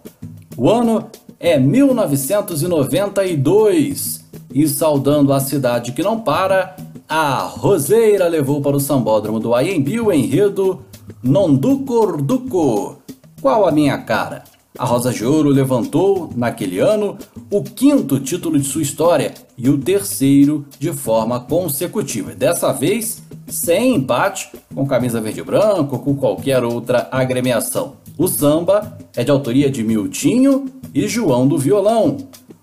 O 0.58 0.72
ano 0.72 1.06
é 1.40 1.60
1992 1.60 4.26
e 4.52 4.68
saudando 4.68 5.32
a 5.32 5.40
cidade 5.40 5.92
que 5.92 6.02
não 6.02 6.20
para, 6.20 6.76
a 7.08 7.44
Roseira 7.44 8.28
levou 8.28 8.60
para 8.60 8.76
o 8.76 8.80
sambódromo 8.80 9.40
do 9.40 9.54
Aiembi 9.54 10.02
o 10.02 10.12
enredo 10.12 10.84
Nonducorduco. 11.22 12.98
Qual 13.40 13.68
a 13.68 13.72
minha 13.72 14.00
cara? 14.00 14.46
A 14.76 14.86
Rosa 14.86 15.14
de 15.14 15.24
Ouro 15.24 15.50
levantou, 15.50 16.32
naquele 16.36 16.80
ano, 16.80 17.16
o 17.54 17.62
quinto 17.64 18.20
título 18.20 18.58
de 18.58 18.66
sua 18.66 18.82
história 18.82 19.32
e 19.56 19.70
o 19.70 19.78
terceiro 19.78 20.66
de 20.80 20.92
forma 20.92 21.40
consecutiva. 21.40 22.34
Dessa 22.34 22.74
vez, 22.74 23.22
sem 23.48 23.94
empate 23.94 24.50
com 24.74 24.88
camisa 24.88 25.22
verde 25.22 25.42
e 25.42 25.44
branco 25.44 25.98
ou 25.98 26.02
com 26.02 26.16
qualquer 26.16 26.64
outra 26.64 27.08
agremiação. 27.12 27.94
O 28.18 28.28
samba 28.28 28.98
é 29.16 29.24
de 29.24 29.30
autoria 29.30 29.70
de 29.70 29.84
Miltinho 29.84 30.66
e 30.96 31.08
João 31.08 31.48
do 31.48 31.60
Violão. 31.60 32.18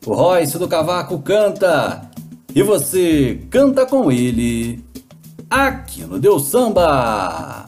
O 0.05 0.13
Royce 0.13 0.59
do 0.59 0.67
Cavaco 0.67 1.21
canta 1.21 2.11
e 2.53 2.61
você 2.61 3.43
canta 3.49 3.87
com 3.87 4.11
ele 4.11 4.85
aqui 5.49 6.03
no 6.03 6.19
Deu 6.19 6.41
Samba. 6.41 7.65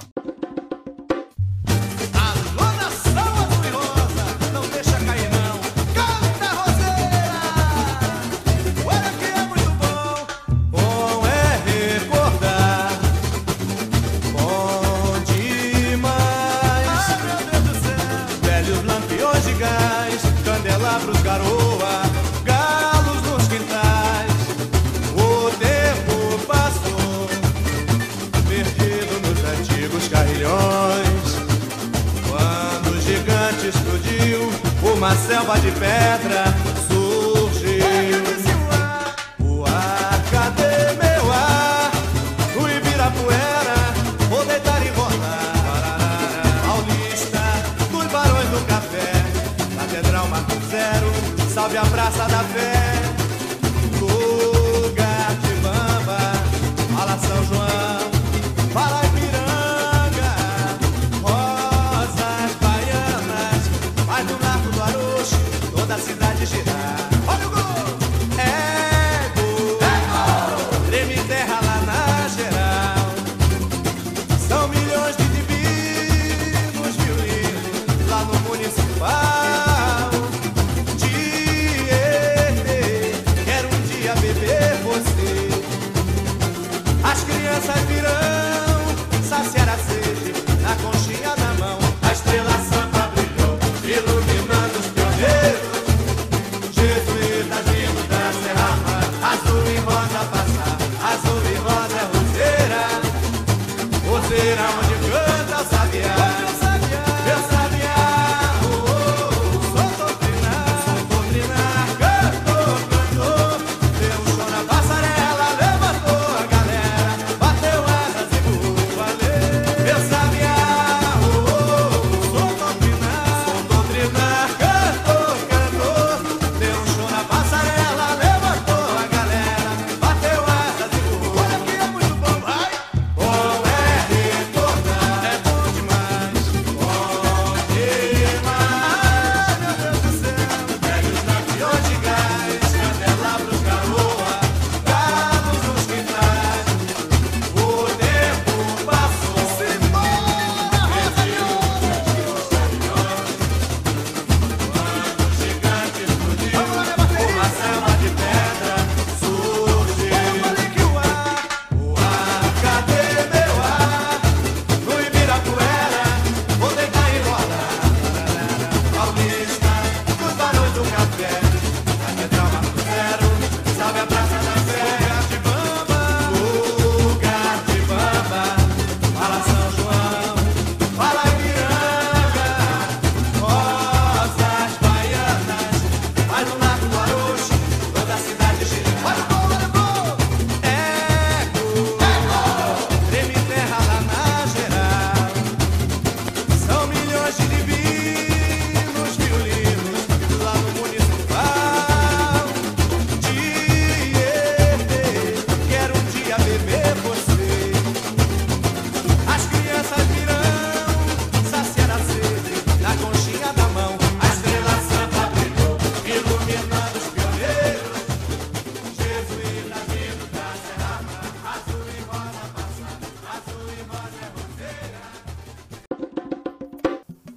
Samba 35.43 35.59
de 35.59 35.73
pedra 35.73 36.45
surgiu 36.87 38.23
o 39.41 39.65
ar. 39.67 40.23
Cadê 40.31 40.93
meu 41.03 41.33
ar? 41.33 41.91
O 42.55 42.69
Ibirapuera, 42.69 43.75
vou 44.31 44.45
deitar 44.45 44.81
e 44.87 44.91
rolar. 44.91 46.45
Paulista, 46.65 47.41
dos 47.91 48.07
barões 48.13 48.49
do 48.51 48.65
café, 48.69 49.11
Catedral 49.81 50.29
Marco 50.29 50.53
Zero, 50.71 51.13
salve 51.53 51.77
a 51.77 51.87
Praça 51.87 52.25
da 52.29 52.45
Fé. 52.45 53.02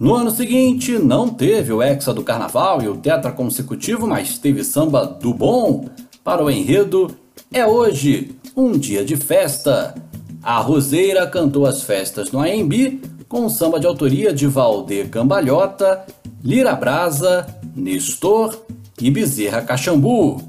No 0.05 0.13
ano 0.13 0.29
seguinte, 0.29 0.99
não 0.99 1.27
teve 1.27 1.73
o 1.73 1.81
hexa 1.81 2.13
do 2.13 2.21
carnaval 2.21 2.79
e 2.79 2.87
o 2.87 2.95
tetra 2.95 3.31
consecutivo, 3.31 4.05
mas 4.05 4.37
teve 4.37 4.63
samba 4.63 5.03
do 5.03 5.33
bom. 5.33 5.89
Para 6.23 6.43
o 6.45 6.51
enredo, 6.51 7.09
é 7.51 7.65
hoje 7.65 8.35
um 8.55 8.73
dia 8.73 9.03
de 9.03 9.17
festa. 9.17 9.95
A 10.43 10.59
Roseira 10.59 11.25
cantou 11.25 11.65
as 11.65 11.81
festas 11.81 12.31
no 12.31 12.39
AMB 12.39 13.01
com 13.27 13.49
samba 13.49 13.79
de 13.79 13.87
autoria 13.87 14.31
de 14.31 14.45
Valde 14.45 15.05
Cambalhota, 15.05 16.05
Lira 16.43 16.75
Brasa, 16.75 17.47
Nestor 17.75 18.63
e 19.01 19.09
Bezerra 19.09 19.63
Caxambu. 19.63 20.39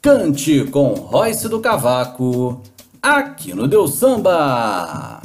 Cante 0.00 0.66
com 0.66 0.94
Royce 0.94 1.48
do 1.48 1.58
Cavaco, 1.58 2.62
aqui 3.02 3.54
no 3.54 3.66
Deu 3.66 3.88
Samba! 3.88 5.23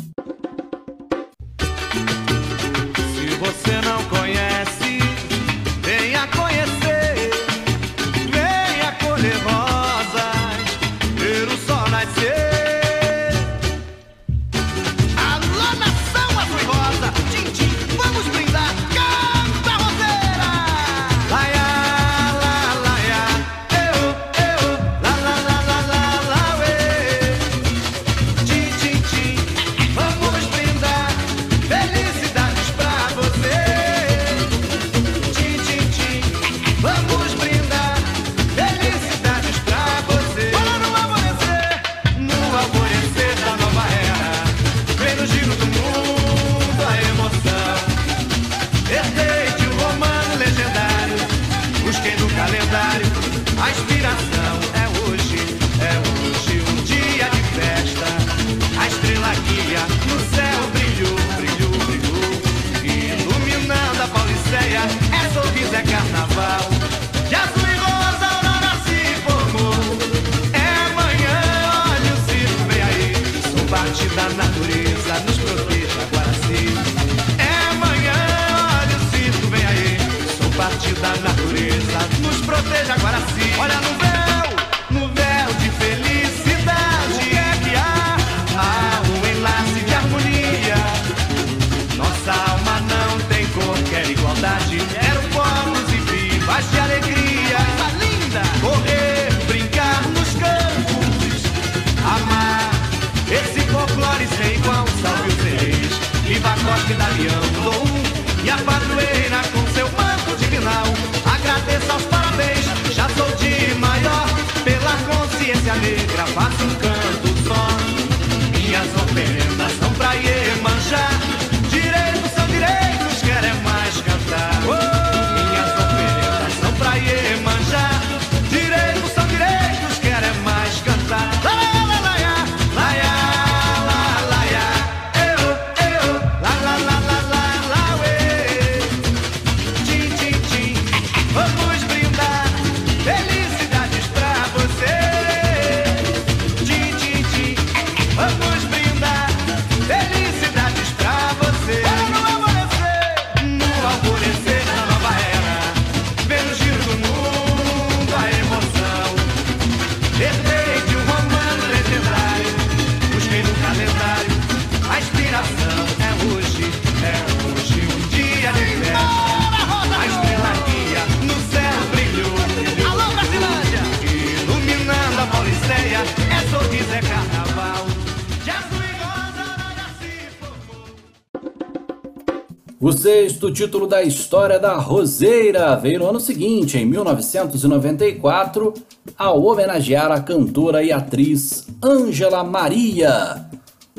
o 183.49 183.51
título 183.51 183.87
da 183.87 184.03
história 184.03 184.59
da 184.59 184.75
Roseira. 184.75 185.75
Veio 185.75 185.99
no 185.99 186.09
ano 186.09 186.19
seguinte, 186.19 186.77
em 186.77 186.85
1994, 186.85 188.73
ao 189.17 189.43
homenagear 189.43 190.11
a 190.11 190.21
cantora 190.21 190.83
e 190.83 190.91
atriz 190.91 191.67
Ângela 191.83 192.43
Maria. 192.43 193.49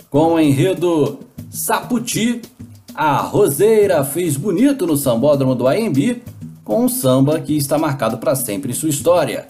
Com 0.09 0.34
o 0.34 0.40
enredo 0.40 1.18
Saputi, 1.51 2.40
a 2.94 3.16
Roseira 3.16 4.05
fez 4.05 4.36
bonito 4.36 4.86
no 4.86 4.96
sambódromo 4.96 5.57
do 5.57 5.66
AMB 5.66 6.22
com 6.64 6.84
um 6.84 6.88
samba 6.88 7.40
que 7.40 7.57
está 7.57 7.76
marcado 7.76 8.18
para 8.18 8.36
sempre 8.36 8.70
em 8.70 8.74
sua 8.74 8.88
história. 8.88 9.48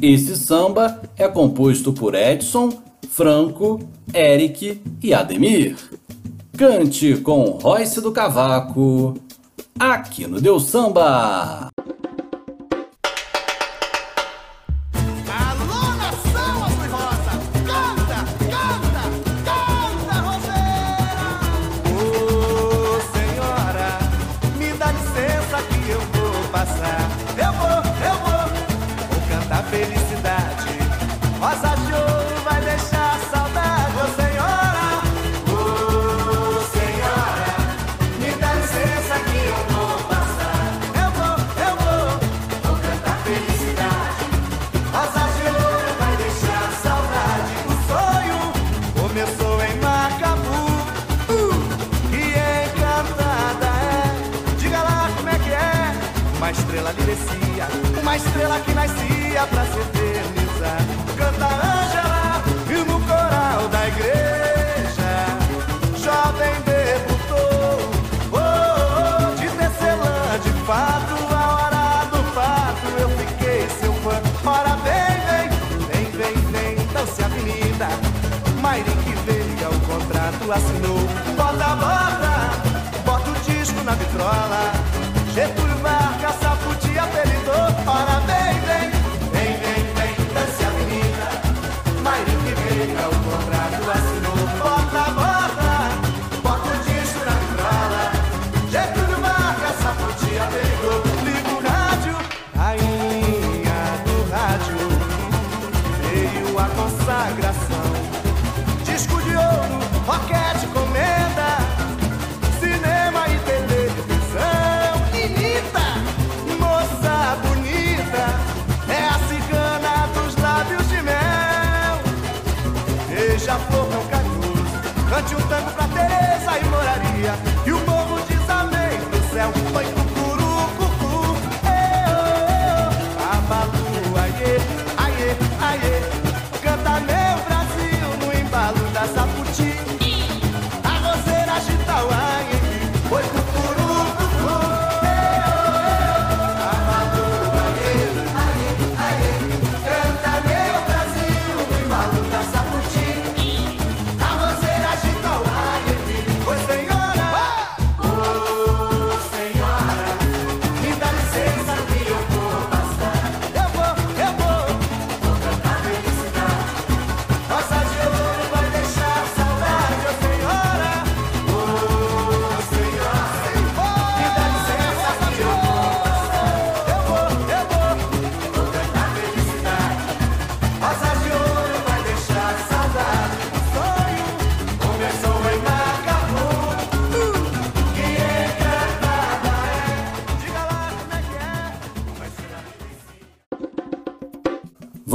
Esse 0.00 0.34
samba 0.34 1.02
é 1.14 1.28
composto 1.28 1.92
por 1.92 2.14
Edson, 2.14 2.72
Franco, 3.10 3.80
Eric 4.14 4.80
e 5.02 5.12
Ademir. 5.12 5.76
Cante 6.56 7.16
com 7.16 7.58
Royce 7.62 8.00
do 8.00 8.12
Cavaco 8.12 9.14
aqui 9.78 10.26
no 10.26 10.40
Deu 10.40 10.58
Samba. 10.60 11.68
Uma 58.00 58.16
estrela 58.16 58.60
que 58.60 58.72
nascia 58.74 59.46
pra 59.46 59.64
se 59.64 59.78
eternizar. 59.78 60.78
Canta 61.16 61.46
Ângela 61.46 62.42
e 62.68 62.84
no 62.84 63.00
coral 63.00 63.68
da 63.68 63.88
igreja. 63.88 65.12
Jovem 65.96 66.54
deputou, 66.66 67.90
oh, 68.32 68.36
oh, 68.36 68.38
oh, 68.38 69.40
De 69.40 69.48
tecelã 69.48 70.38
de 70.42 70.52
fato 70.66 71.14
A 71.32 71.54
hora 71.54 72.04
do 72.06 72.22
fato 72.34 72.86
eu 72.98 73.08
fiquei 73.10 73.68
seu 73.80 73.92
fã. 73.94 74.20
Ora 74.44 74.76
vem, 74.82 75.48
vem, 75.88 76.10
vem, 76.10 76.10
vem, 76.10 76.50
vem 76.50 76.84
então 76.84 77.06
se 77.06 77.22
avenida 77.22 77.88
Mairi 78.60 78.90
que 78.90 79.14
veio 79.24 79.52
o 79.70 79.80
contrato 79.80 80.52
assinou. 80.52 80.98
Bota, 81.36 81.76
bota, 81.76 82.32
bota 83.04 83.30
o 83.30 83.34
disco 83.44 83.82
na 83.84 83.92
vitrola. 83.92 84.72
Getúlio 85.32 85.71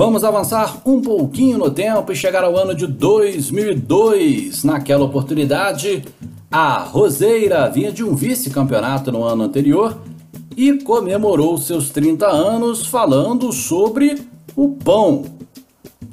Vamos 0.07 0.23
avançar 0.23 0.81
um 0.85 1.01
pouquinho 1.01 1.57
no 1.57 1.69
tempo 1.69 2.13
e 2.13 2.15
chegar 2.15 2.41
ao 2.41 2.55
ano 2.55 2.73
de 2.73 2.87
2002. 2.87 4.63
Naquela 4.63 5.03
oportunidade, 5.03 6.01
a 6.49 6.77
Roseira 6.77 7.69
vinha 7.69 7.91
de 7.91 8.05
um 8.05 8.15
vice-campeonato 8.15 9.11
no 9.11 9.25
ano 9.25 9.43
anterior 9.43 9.97
e 10.55 10.81
comemorou 10.81 11.57
seus 11.57 11.89
30 11.89 12.25
anos 12.25 12.85
falando 12.85 13.51
sobre 13.51 14.21
o 14.55 14.69
pão. 14.69 15.25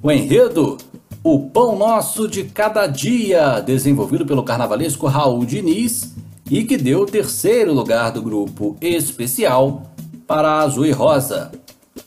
O 0.03 0.11
enredo 0.11 0.77
O 1.23 1.49
Pão 1.49 1.79
Nosso 1.79 2.27
de 2.27 2.43
Cada 2.43 2.89
Dia, 2.89 3.61
desenvolvido 3.61 4.27
pelo 4.27 4.43
carnavalesco 4.43 5.07
Raul 5.07 5.47
Diniz 5.47 6.17
e 6.51 6.65
que 6.65 6.77
deu 6.77 7.03
o 7.03 7.07
terceiro 7.07 7.73
lugar 7.73 8.11
do 8.11 8.21
grupo 8.21 8.77
especial 8.81 9.85
para 10.27 10.59
Azul 10.59 10.85
e 10.85 10.91
Rosa. 10.91 11.53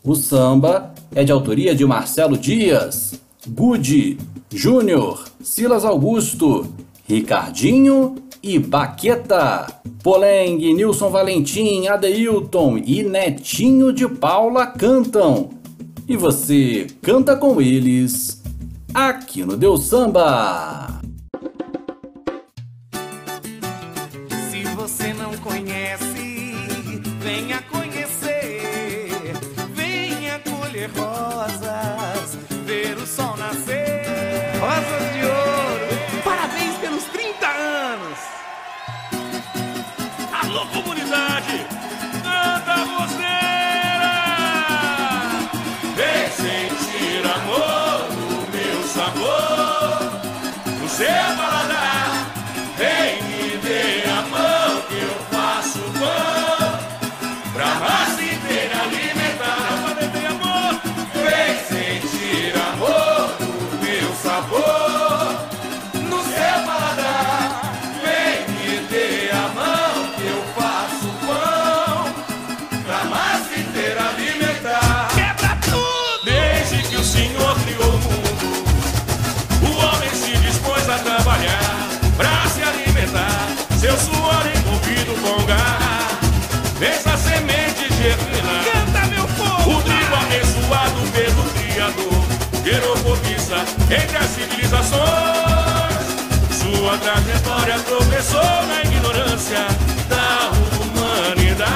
O 0.03 0.15
samba 0.15 0.96
é 1.15 1.23
de 1.23 1.31
autoria 1.31 1.75
de 1.75 1.85
Marcelo 1.85 2.37
Dias, 2.37 3.19
Gudi, 3.47 4.17
Júnior, 4.49 5.25
Silas 5.41 5.85
Augusto, 5.85 6.73
Ricardinho 7.07 8.15
e 8.41 8.59
Baqueta. 8.59 9.67
Poleng, 10.03 10.73
Nilson 10.73 11.09
Valentim, 11.09 11.87
Adeilton 11.87 12.77
e 12.77 13.03
Netinho 13.03 13.91
de 13.91 14.07
Paula 14.07 14.67
cantam. 14.67 15.49
E 16.07 16.15
você 16.15 16.87
canta 17.01 17.35
com 17.35 17.61
eles 17.61 18.41
aqui 18.93 19.43
no 19.43 19.57
Deus 19.57 19.83
Samba. 19.83 20.96
No 50.99 51.56
entre 93.89 94.17
as 94.17 94.29
civilizações. 94.31 94.97
Sua 96.51 96.97
trajetória 96.97 97.79
tropeçou 97.79 98.65
na 98.67 98.81
ignorância 98.83 99.65
da 100.09 100.51
humanidade. 100.77 101.71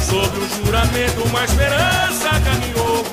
Sobre 0.00 0.40
o 0.40 0.48
juramento, 0.48 1.22
uma 1.24 1.44
esperança 1.44 2.28
caminhou 2.44 3.04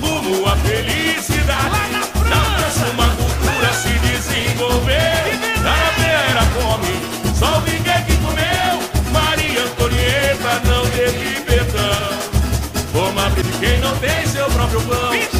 rumo 0.00 0.46
à 0.46 0.56
felicidade. 0.56 1.64
Lá 1.70 1.90
na 1.90 2.02
França. 2.02 2.90
Uma 2.94 3.08
cultura 3.08 3.72
se 3.74 3.98
desenvolveu. 3.98 5.24
Na 5.62 5.76
era 6.30 6.42
fome, 6.42 6.94
só 7.38 7.60
ninguém 7.60 8.04
que 8.04 8.16
comeu. 8.16 8.80
Maria 9.12 9.64
Antonieta 9.64 10.60
não 10.66 10.88
teve 10.90 11.40
perdão. 11.42 12.18
Como 12.92 13.20
abrir 13.20 13.44
quem 13.60 13.78
não 13.80 13.96
tem 13.98 14.26
seu 14.26 14.46
próprio 14.46 14.80
pão. 14.82 15.33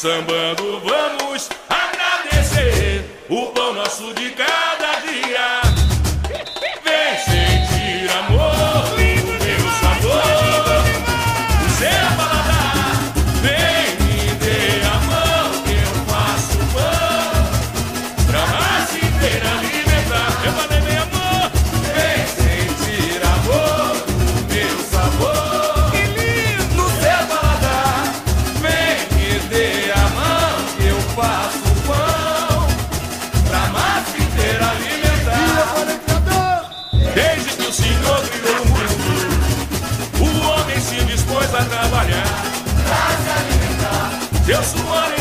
Sambando 0.00 0.80
vamos 0.80 1.09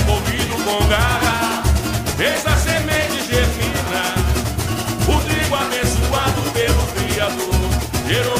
envolvido 0.10 0.56
com 0.64 0.88
garra 0.88 1.64
fez 2.18 2.46
a 2.48 2.56
semente 2.58 3.22
germinar. 3.30 4.16
O 5.08 5.20
trigo 5.22 5.56
abençoado 5.56 6.42
pelo 6.52 6.88
Criador 6.94 7.70
gerou 8.08 8.40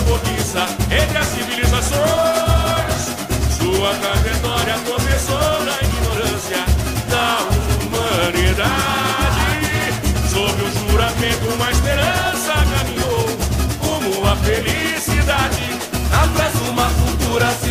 entre 0.92 1.18
as 1.18 1.28
civilizações. 1.28 2.00
Sua 3.58 3.94
trajetória 3.96 4.76
começou 4.88 5.66
na 5.66 5.78
ignorância 5.82 6.66
da 7.10 7.38
humanidade. 7.86 8.70
Sob 10.30 10.62
o 10.64 10.90
juramento, 10.90 11.46
uma 11.54 11.72
esperança 11.72 12.54
caminhou 12.78 13.26
rumo 13.82 14.28
à 14.28 14.36
felicidade. 14.38 15.70
França, 16.36 16.72
uma 16.72 16.90
cultura 16.90 17.52
se. 17.54 17.70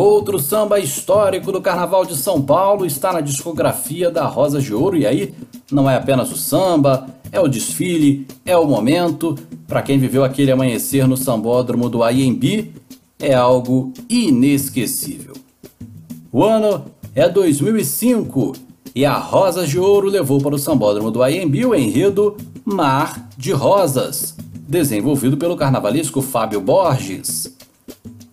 Outro 0.00 0.38
samba 0.38 0.80
histórico 0.80 1.52
do 1.52 1.60
Carnaval 1.60 2.06
de 2.06 2.16
São 2.16 2.40
Paulo 2.40 2.86
está 2.86 3.12
na 3.12 3.20
discografia 3.20 4.10
da 4.10 4.24
Rosa 4.24 4.58
de 4.58 4.72
Ouro 4.72 4.96
e 4.96 5.06
aí 5.06 5.34
não 5.70 5.90
é 5.90 5.94
apenas 5.94 6.32
o 6.32 6.38
samba, 6.38 7.06
é 7.30 7.38
o 7.38 7.46
desfile, 7.46 8.26
é 8.46 8.56
o 8.56 8.64
momento. 8.64 9.36
Para 9.68 9.82
quem 9.82 9.98
viveu 9.98 10.24
aquele 10.24 10.50
amanhecer 10.50 11.06
no 11.06 11.18
sambódromo 11.18 11.90
do 11.90 12.02
Aiembi, 12.02 12.72
é 13.18 13.34
algo 13.34 13.92
inesquecível. 14.08 15.34
O 16.32 16.44
ano 16.44 16.86
é 17.14 17.28
2005 17.28 18.54
e 18.94 19.04
a 19.04 19.18
Rosa 19.18 19.66
de 19.66 19.78
Ouro 19.78 20.08
levou 20.08 20.40
para 20.40 20.54
o 20.54 20.58
sambódromo 20.58 21.10
do 21.10 21.22
Aiembi 21.22 21.66
o 21.66 21.74
enredo 21.74 22.38
Mar 22.64 23.28
de 23.36 23.52
Rosas, 23.52 24.34
desenvolvido 24.66 25.36
pelo 25.36 25.58
carnavalesco 25.58 26.22
Fábio 26.22 26.62
Borges. 26.62 27.60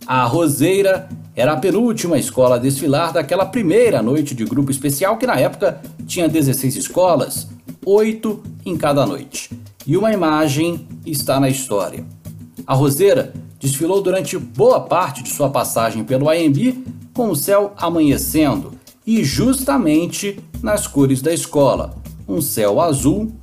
A 0.08 0.24
Roseira 0.24 1.10
era 1.36 1.52
a 1.52 1.58
penúltima 1.58 2.18
escola 2.18 2.56
a 2.56 2.60
desfilar 2.60 3.12
daquela 3.12 3.46
primeira 3.46 4.02
noite 4.02 4.34
de 4.34 4.46
grupo 4.46 4.72
especial 4.72 5.18
que 5.18 5.28
na 5.28 5.38
época 5.38 5.82
tinha 6.08 6.30
16 6.30 6.78
escolas, 6.78 7.50
oito 7.86 8.42
em 8.66 8.78
cada 8.78 9.06
noite. 9.06 9.50
E 9.86 9.98
uma 9.98 10.14
imagem 10.14 10.88
está 11.06 11.42
na 11.42 11.50
história. 11.50 12.06
A 12.66 12.74
Roseira 12.74 13.34
desfilou 13.60 14.02
durante 14.02 14.38
boa 14.38 14.80
parte 14.80 15.22
de 15.22 15.30
sua 15.30 15.50
passagem 15.50 16.06
pelo 16.06 16.30
AMB 16.30 16.86
com 17.14 17.30
o 17.30 17.36
céu 17.36 17.74
amanhecendo 17.76 18.72
e 19.06 19.26
justamente 19.26 20.40
nas 20.64 20.88
cores 20.88 21.22
da 21.22 21.34
escola, 21.34 21.94
um 22.26 22.42
céu 22.42 22.80
azul 22.80 23.34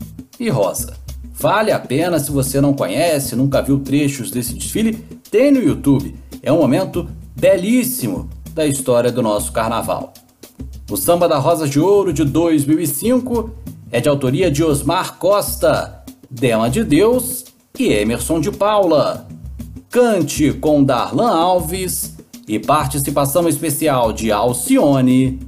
e 0.41 0.49
rosa. 0.49 1.04
Vale 1.37 1.73
a 1.73 1.81
pena 1.81 2.19
se 2.21 2.31
você 2.31 2.61
não 2.61 2.73
conhece, 2.73 3.35
nunca 3.35 3.61
viu 3.61 3.81
trechos 3.81 4.31
desse 4.31 4.55
desfile, 4.55 4.95
tem 5.31 5.51
no 5.51 5.61
YouTube. 5.61 6.15
É 6.43 6.53
um 6.53 6.59
momento 6.59 7.09
belíssimo 7.35 8.31
da 8.55 8.65
história 8.65 9.11
do 9.11 9.21
nosso 9.21 9.53
carnaval. 9.53 10.15
O 10.89 10.97
Samba 10.97 11.29
da 11.29 11.39
Rosa 11.39 11.69
de 11.69 11.81
Ouro 11.81 12.13
de 12.13 12.25
2005 12.25 13.51
é 13.91 14.01
de 14.01 14.09
autoria 14.09 14.51
de 14.51 14.63
Osmar 14.63 15.19
Costa, 15.19 16.05
Dema 16.31 16.71
de 16.71 16.85
Deus 16.85 17.45
e 17.79 17.89
Emerson 17.89 18.41
de 18.41 18.53
Paula. 18.53 19.27
Cante 19.91 20.53
com 20.53 20.85
Darlan 20.85 21.31
Alves 21.31 22.15
e 22.47 22.59
participação 22.59 23.49
especial 23.49 24.13
de 24.13 24.31
Alcione 24.31 25.41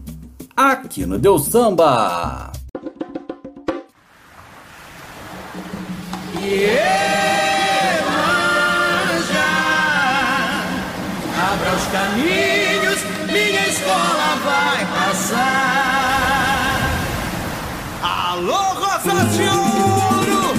aqui 0.56 1.06
no 1.06 1.18
Deus 1.18 1.44
Samba. 1.44 2.55
Abra 11.38 11.74
os 11.74 11.86
caminhos, 11.86 13.00
minha 13.26 13.66
escola 13.66 14.36
vai 14.44 14.86
passar. 14.86 16.36
Alô, 18.00 18.62
Rosa 18.74 19.24
de 19.24 19.42
Ouro, 19.42 20.54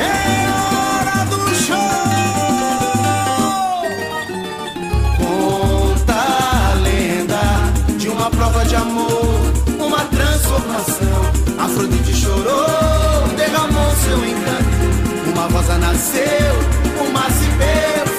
é 0.00 0.48
hora 0.50 1.24
do 1.26 1.40
show. 1.54 2.00
Conta 5.16 6.12
a 6.12 6.74
lenda 6.82 7.44
de 7.96 8.08
uma 8.08 8.28
prova 8.30 8.64
de 8.64 8.74
amor, 8.74 9.52
uma 9.78 10.00
transformação. 10.06 11.20
Afrodite 11.56 12.09
rosa 15.52 15.78
nasceu, 15.78 16.54
um 17.02 17.12
mar 17.12 17.30
se 17.30 18.09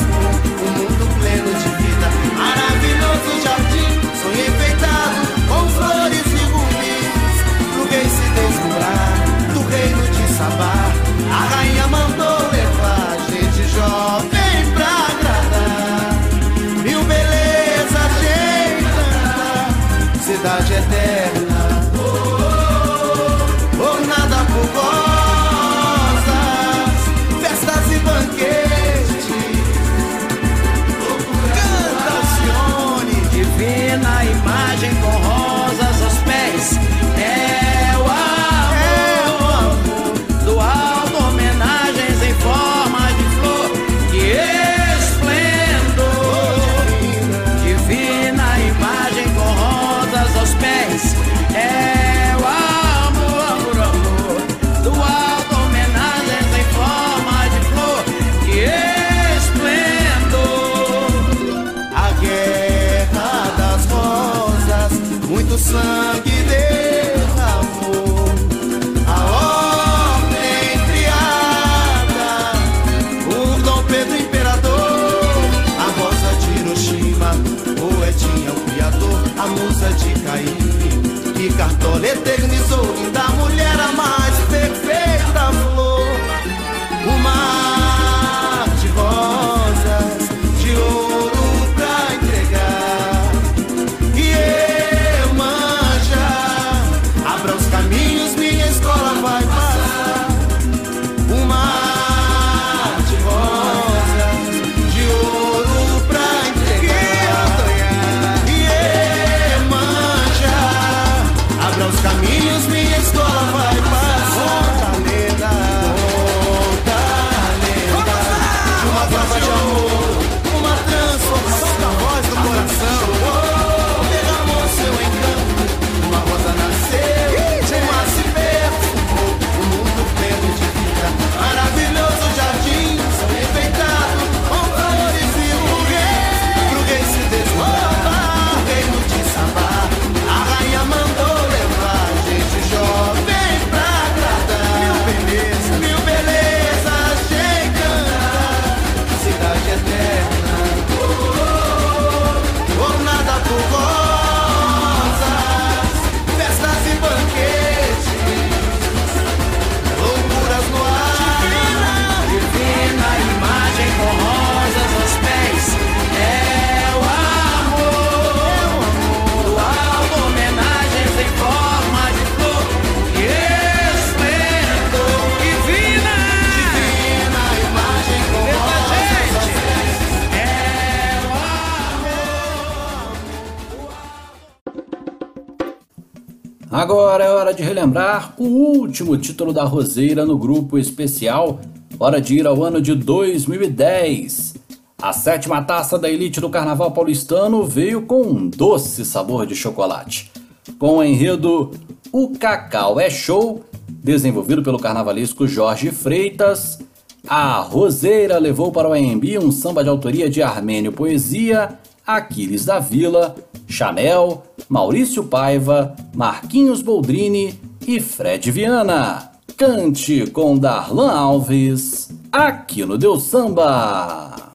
Agora 186.81 187.23
é 187.23 187.29
hora 187.29 187.53
de 187.53 187.61
relembrar 187.61 188.33
o 188.39 188.43
último 188.43 189.15
título 189.15 189.53
da 189.53 189.63
Roseira 189.63 190.25
no 190.25 190.35
grupo 190.35 190.79
especial. 190.79 191.59
Hora 191.99 192.19
de 192.19 192.39
ir 192.39 192.47
ao 192.47 192.63
ano 192.63 192.81
de 192.81 192.95
2010. 192.95 194.55
A 194.99 195.13
sétima 195.13 195.61
taça 195.61 195.99
da 195.99 196.09
elite 196.09 196.41
do 196.41 196.49
Carnaval 196.49 196.89
Paulistano 196.89 197.63
veio 197.63 198.01
com 198.01 198.23
um 198.23 198.49
doce 198.49 199.05
sabor 199.05 199.45
de 199.45 199.55
chocolate. 199.55 200.31
Com 200.79 200.97
o 200.97 201.03
enredo 201.03 201.69
O 202.11 202.29
Cacau 202.29 202.99
é 202.99 203.11
Show, 203.11 203.63
desenvolvido 203.87 204.63
pelo 204.63 204.79
carnavalesco 204.79 205.47
Jorge 205.47 205.91
Freitas, 205.91 206.79
a 207.27 207.59
Roseira 207.59 208.39
levou 208.39 208.71
para 208.71 208.89
o 208.89 208.93
AMB 208.93 209.37
um 209.39 209.51
samba 209.51 209.83
de 209.83 209.89
autoria 209.89 210.27
de 210.27 210.41
Armênio 210.41 210.91
Poesia 210.91 211.77
Aquiles 212.05 212.65
da 212.65 212.79
Vila, 212.79 213.35
Chanel, 213.67 214.43
Maurício 214.67 215.23
Paiva, 215.23 215.95
Marquinhos 216.13 216.81
Boldrini 216.81 217.59
e 217.85 217.99
Fred 217.99 218.51
Viana. 218.51 219.31
Cante 219.55 220.25
com 220.27 220.57
Darlan 220.57 221.11
Alves, 221.11 222.09
aqui 222.31 222.83
no 222.85 222.97
Deus 222.97 223.23
Samba. 223.23 224.51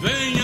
Venha! 0.00 0.39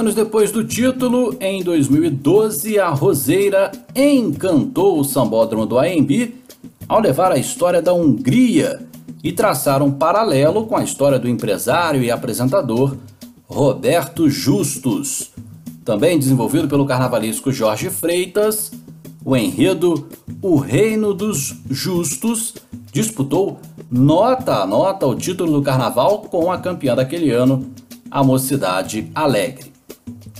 anos 0.00 0.14
depois 0.14 0.50
do 0.50 0.64
título, 0.64 1.36
em 1.40 1.62
2012, 1.62 2.78
a 2.78 2.88
Roseira 2.88 3.70
encantou 3.94 4.98
o 4.98 5.04
sambódromo 5.04 5.66
do 5.66 5.78
AMB 5.78 6.36
ao 6.88 7.02
levar 7.02 7.30
a 7.30 7.36
história 7.36 7.82
da 7.82 7.92
Hungria 7.92 8.80
e 9.22 9.30
traçar 9.30 9.82
um 9.82 9.90
paralelo 9.90 10.64
com 10.64 10.74
a 10.74 10.82
história 10.82 11.18
do 11.18 11.28
empresário 11.28 12.02
e 12.02 12.10
apresentador 12.10 12.96
Roberto 13.46 14.30
Justus. 14.30 15.32
Também 15.84 16.18
desenvolvido 16.18 16.66
pelo 16.66 16.86
carnavalesco 16.86 17.52
Jorge 17.52 17.90
Freitas, 17.90 18.72
o 19.22 19.36
enredo 19.36 20.08
O 20.40 20.56
Reino 20.56 21.12
dos 21.12 21.56
Justos 21.68 22.54
disputou 22.90 23.60
nota 23.90 24.62
a 24.62 24.66
nota 24.66 25.06
o 25.06 25.14
título 25.14 25.52
do 25.52 25.62
carnaval 25.62 26.20
com 26.20 26.50
a 26.50 26.56
campeã 26.56 26.94
daquele 26.94 27.30
ano, 27.30 27.70
a 28.10 28.24
Mocidade 28.24 29.10
Alegre. 29.14 29.69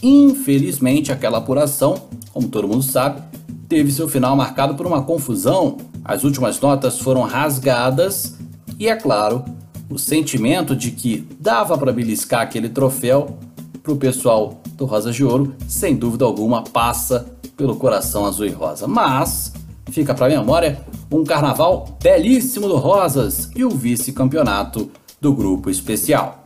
Infelizmente, 0.03 1.13
aquela 1.13 1.39
apuração, 1.39 2.09
como 2.33 2.49
todo 2.49 2.69
mundo 2.69 2.83
sabe, 2.83 3.23
teve 3.69 3.93
seu 3.93 4.09
final 4.09 4.35
marcado 4.35 4.75
por 4.75 4.87
uma 4.87 5.03
confusão. 5.03 5.77
As 6.05 6.25
últimas 6.25 6.59
notas 6.61 6.99
foram 6.99 7.23
rasgadas 7.23 8.37
e, 8.79 8.89
é 8.89 8.97
claro, 8.97 9.45
o 9.91 9.99
sentimento 9.99 10.75
de 10.75 10.91
que 10.91 11.27
dava 11.39 11.77
para 11.77 11.93
beliscar 11.93 12.43
aquele 12.43 12.69
troféu 12.69 13.39
para 13.83 13.93
o 13.93 13.97
pessoal 13.97 14.61
do 14.75 14.87
Rosa 14.87 15.13
de 15.13 15.25
Ouro, 15.25 15.55
sem 15.69 15.97
dúvida 15.97 16.25
alguma, 16.25 16.63
passa 16.63 17.27
pelo 17.57 17.77
coração 17.77 18.25
azul 18.25 18.47
e 18.47 18.51
rosa. 18.51 18.87
Mas 18.87 19.53
fica 19.91 20.15
para 20.15 20.27
a 20.27 20.29
memória 20.29 20.85
um 21.13 21.25
carnaval 21.25 21.99
belíssimo 22.03 22.69
do 22.69 22.77
Rosas 22.77 23.51
e 23.55 23.65
o 23.65 23.71
vice-campeonato 23.71 24.91
do 25.21 25.35
grupo 25.35 25.69
especial. 25.69 26.43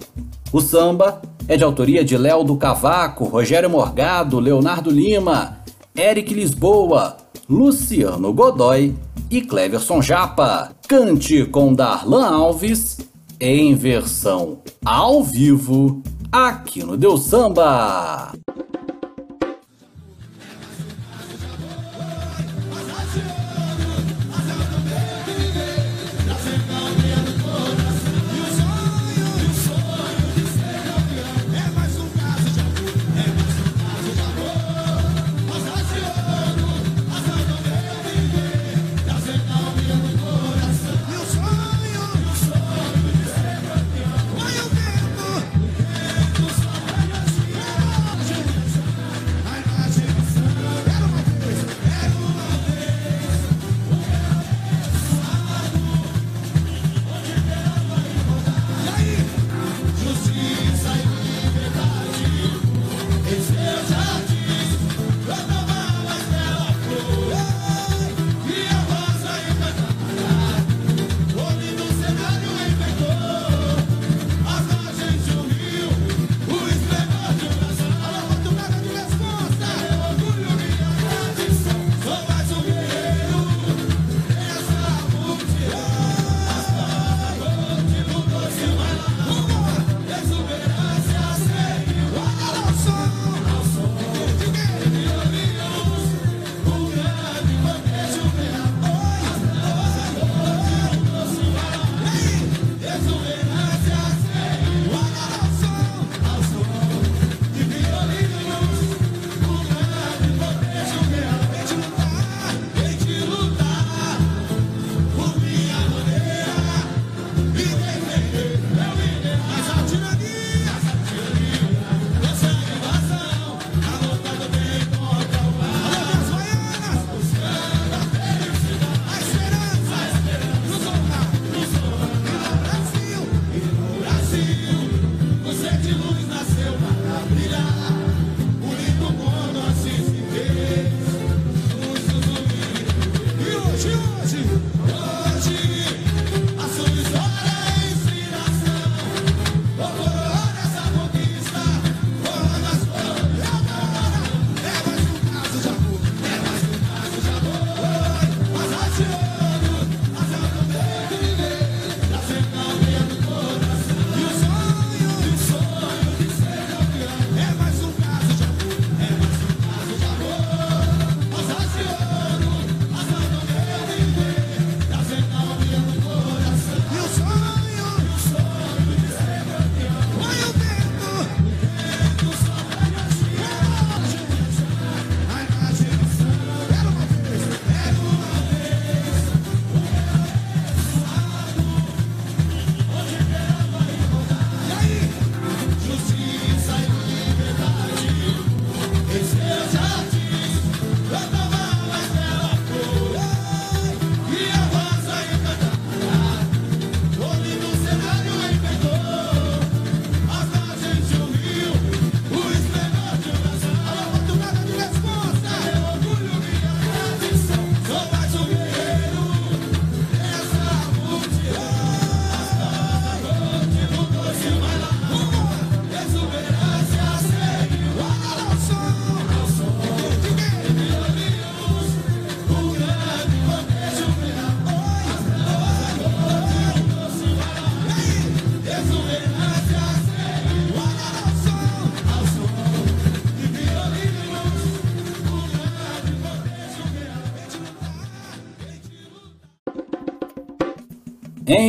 O 0.52 0.60
samba 0.60 1.20
é 1.48 1.56
de 1.56 1.64
autoria 1.64 2.04
de 2.04 2.16
Léo 2.16 2.44
do 2.44 2.56
Cavaco, 2.56 3.24
Rogério 3.24 3.68
Morgado, 3.68 4.38
Leonardo 4.38 4.90
Lima, 4.90 5.58
Eric 5.96 6.32
Lisboa, 6.32 7.16
Luciano 7.48 8.32
Godoy 8.32 8.94
e 9.30 9.42
Cleverson 9.42 10.00
Japa. 10.00 10.72
Cante 10.88 11.44
com 11.44 11.74
Darlan 11.74 12.26
Alves 12.26 12.98
em 13.40 13.74
versão 13.74 14.58
ao 14.84 15.22
vivo 15.22 16.02
aqui 16.30 16.82
no 16.82 16.96
Deus 16.96 17.24
Samba. 17.24 18.32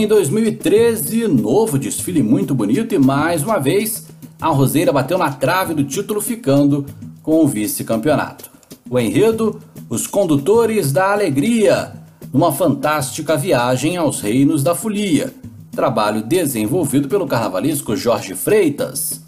Em 0.06 0.08
2013, 0.08 1.28
novo 1.28 1.80
desfile 1.80 2.22
muito 2.22 2.54
bonito 2.54 2.94
e 2.94 3.00
mais 3.00 3.42
uma 3.42 3.58
vez 3.58 4.06
a 4.40 4.50
Roseira 4.50 4.94
bateu 4.94 5.18
na 5.18 5.32
trave 5.32 5.74
do 5.74 5.84
título 5.84 6.22
ficando 6.22 6.86
com 7.24 7.44
o 7.44 7.48
vice-campeonato. 7.48 8.52
O 8.88 9.00
enredo, 9.00 9.60
os 9.90 10.06
condutores 10.06 10.92
da 10.92 11.12
alegria, 11.12 11.94
numa 12.32 12.52
fantástica 12.52 13.36
viagem 13.36 13.98
aos 13.98 14.22
reinos 14.22 14.62
da 14.62 14.76
folia, 14.76 15.34
trabalho 15.72 16.22
desenvolvido 16.22 17.08
pelo 17.08 17.26
carnavalesco 17.26 17.96
Jorge 17.96 18.36
Freitas. 18.36 19.24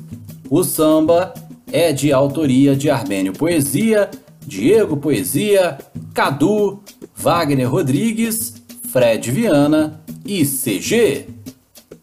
O 0.47 0.63
samba 0.63 1.33
é 1.71 1.91
de 1.91 2.13
autoria 2.13 2.75
de 2.75 2.87
Armênio 2.87 3.33
Poesia, 3.33 4.11
Diego 4.45 4.95
Poesia, 4.95 5.79
Cadu, 6.13 6.83
Wagner 7.15 7.67
Rodrigues, 7.67 8.56
Fred 8.87 9.31
Viana 9.31 10.01
e 10.25 10.45
CG. 10.45 11.27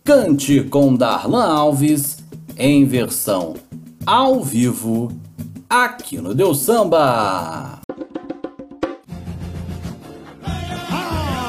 Cante 0.04 0.62
com 0.64 0.94
Darlan 0.94 1.46
Alves 1.46 2.18
em 2.56 2.84
versão 2.84 3.54
ao 4.06 4.42
vivo 4.42 5.10
aqui 5.68 6.18
no 6.18 6.34
Deu 6.34 6.54
Samba. 6.54 7.80
Alô, 10.90 11.44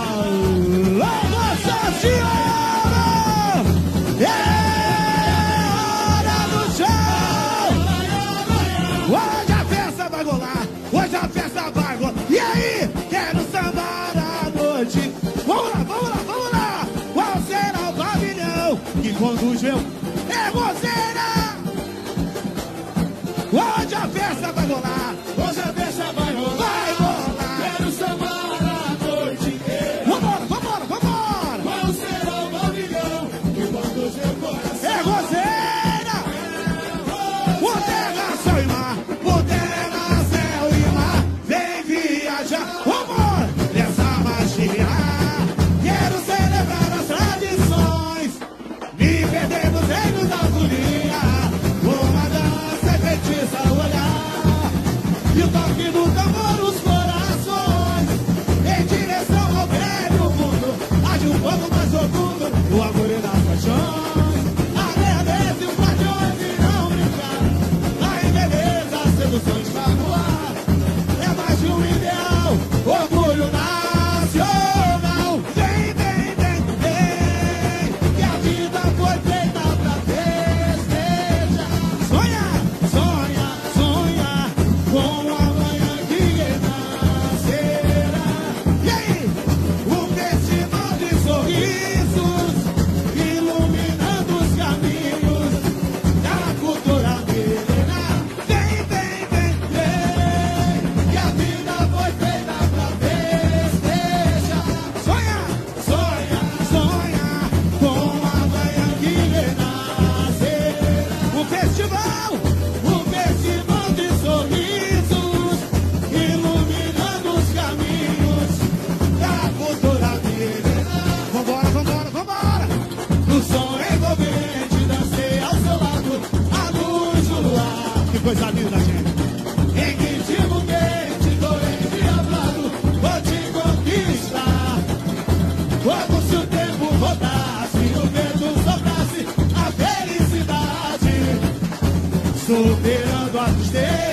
olhos 143.46 143.70
dele. 143.72 144.05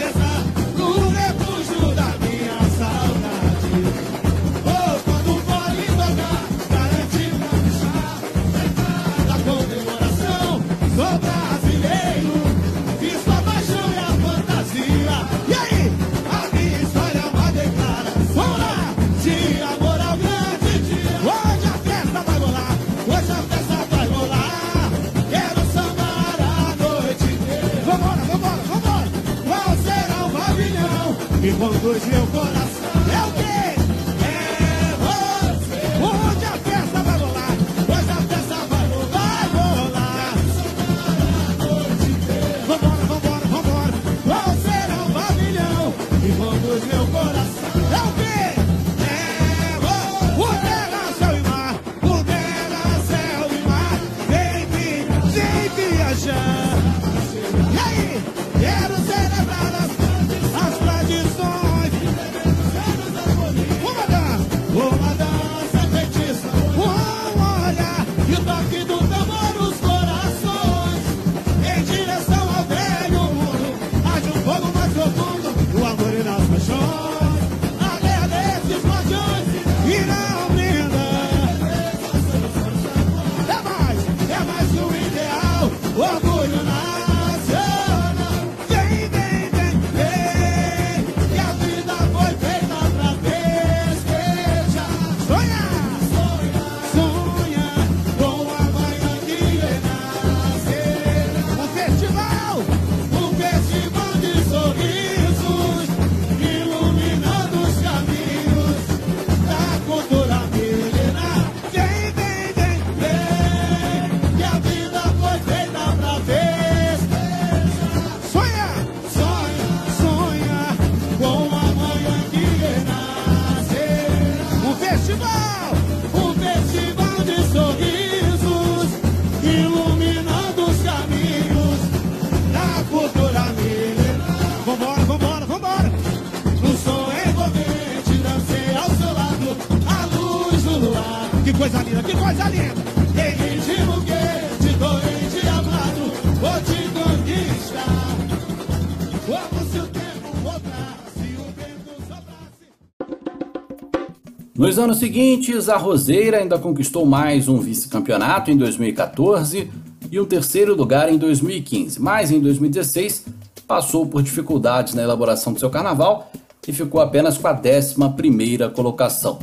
Nos 154.62 154.78
anos 154.78 154.98
seguintes, 154.98 155.68
a 155.68 155.76
Roseira 155.76 156.38
ainda 156.38 156.56
conquistou 156.56 157.04
mais 157.04 157.48
um 157.48 157.58
vice-campeonato 157.58 158.48
em 158.48 158.56
2014 158.56 159.68
e 160.08 160.20
um 160.20 160.24
terceiro 160.24 160.72
lugar 160.76 161.12
em 161.12 161.18
2015, 161.18 162.00
mas 162.00 162.30
em 162.30 162.38
2016 162.38 163.26
passou 163.66 164.06
por 164.06 164.22
dificuldades 164.22 164.94
na 164.94 165.02
elaboração 165.02 165.52
do 165.52 165.58
seu 165.58 165.68
carnaval 165.68 166.30
e 166.66 166.72
ficou 166.72 167.00
apenas 167.00 167.36
com 167.36 167.48
a 167.48 167.54
11 167.54 168.70
colocação. 168.72 169.40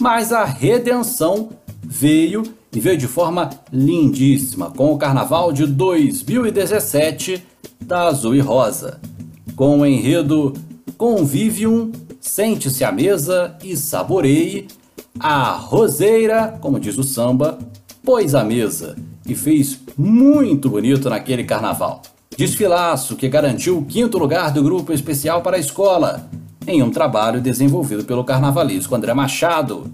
Mas 0.00 0.32
a 0.32 0.44
redenção 0.44 1.48
veio 1.82 2.44
e 2.72 2.78
veio 2.78 2.96
de 2.96 3.08
forma 3.08 3.50
lindíssima 3.72 4.70
com 4.70 4.92
o 4.92 4.96
carnaval 4.96 5.52
de 5.52 5.66
2017 5.66 7.42
da 7.80 8.04
Azul 8.04 8.36
e 8.36 8.40
Rosa, 8.40 9.00
com 9.56 9.80
o 9.80 9.84
enredo 9.84 10.52
Convivium 10.96 11.90
Sente-se 12.26 12.82
à 12.82 12.90
mesa 12.90 13.56
e 13.62 13.76
saboreie, 13.76 14.66
a 15.18 15.52
roseira, 15.52 16.58
como 16.60 16.80
diz 16.80 16.98
o 16.98 17.04
samba, 17.04 17.56
pôs 18.04 18.34
a 18.34 18.42
mesa 18.42 18.96
e 19.24 19.34
fez 19.34 19.78
muito 19.96 20.68
bonito 20.68 21.08
naquele 21.08 21.44
carnaval. 21.44 22.02
Desfilaço 22.36 23.14
que 23.14 23.28
garantiu 23.28 23.78
o 23.78 23.84
quinto 23.84 24.18
lugar 24.18 24.52
do 24.52 24.62
grupo 24.62 24.92
especial 24.92 25.40
para 25.40 25.56
a 25.56 25.60
escola, 25.60 26.28
em 26.66 26.82
um 26.82 26.90
trabalho 26.90 27.40
desenvolvido 27.40 28.04
pelo 28.04 28.24
carnavalesco 28.24 28.94
André 28.94 29.14
Machado. 29.14 29.90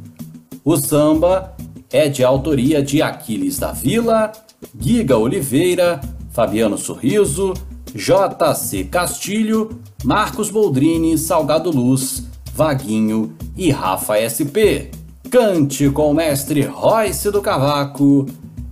O 0.65 0.77
samba 0.79 1.55
é 1.91 2.09
de 2.09 2.25
autoria 2.25 2.83
de 2.83 3.03
Aquiles 3.03 3.59
da 3.59 3.73
Vila, 3.73 4.33
Giga 4.81 5.19
Oliveira, 5.19 6.01
Fabiano 6.31 6.79
Sorriso, 6.79 7.53
JC 7.95 8.85
Castilho, 8.85 9.81
Marcos 10.05 10.51
Boldrini, 10.51 11.17
Salgado 11.19 11.71
Luz, 11.71 12.25
Vaguinho 12.55 13.35
e 13.57 13.71
Rafa 13.71 14.17
SP. 14.19 14.91
Cante 15.31 15.89
com 15.91 16.11
o 16.11 16.15
mestre 16.15 16.63
Royce 16.63 17.31
do 17.31 17.41
Cavaco, 17.41 18.27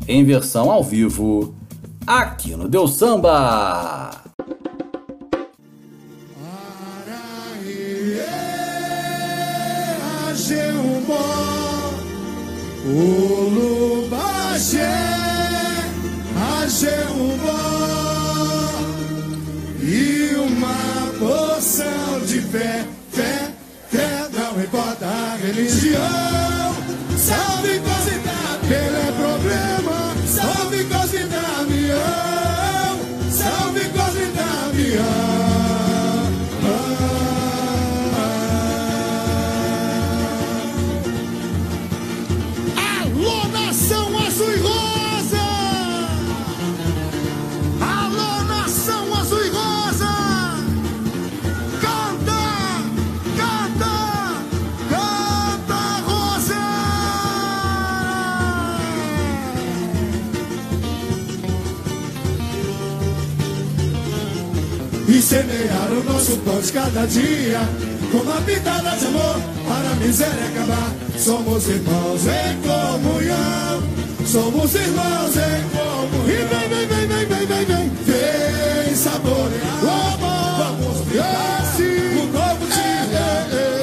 em 0.06 0.24
versão 0.24 0.70
ao 0.70 0.84
vivo, 0.84 1.54
aqui 2.06 2.54
no 2.54 2.68
Deus 2.68 2.94
Samba. 2.94 4.10
E 19.82 20.34
uma 20.36 21.12
poção 21.18 22.20
de 22.26 22.40
fé, 22.42 22.84
fé, 23.10 23.50
fé 23.90 24.28
Não 24.32 24.62
importa 24.62 25.06
a 25.06 25.36
religião 25.36 26.39
semear 65.30 65.92
o 65.92 66.02
nosso 66.12 66.36
pão 66.38 66.60
de 66.60 66.72
cada 66.72 67.06
dia. 67.06 67.60
Com 68.10 68.18
uma 68.18 68.40
pitada 68.42 68.96
de 68.96 69.06
amor 69.06 69.36
para 69.68 69.90
a 69.90 69.94
miséria 69.94 70.46
acabar. 70.46 70.92
Somos 71.16 71.68
irmãos 71.68 72.22
em 72.26 72.58
comunhão. 72.66 73.82
Somos 74.26 74.74
irmãos 74.74 75.36
em 75.36 75.62
comunhão. 75.70 76.00
E 76.26 76.38
vem, 76.50 76.68
vem, 76.68 76.86
vem, 76.88 77.06
vem, 77.06 77.26
vem, 77.26 77.46
vem, 77.46 77.64
vem. 77.64 77.86
Vem 78.06 78.96
saborear 78.96 79.84
o 79.84 79.88
amor. 80.14 80.50
Vamos 80.58 80.98
brindar 81.06 81.76
o 81.78 82.26
novo 82.32 82.66
dia. 82.66 82.90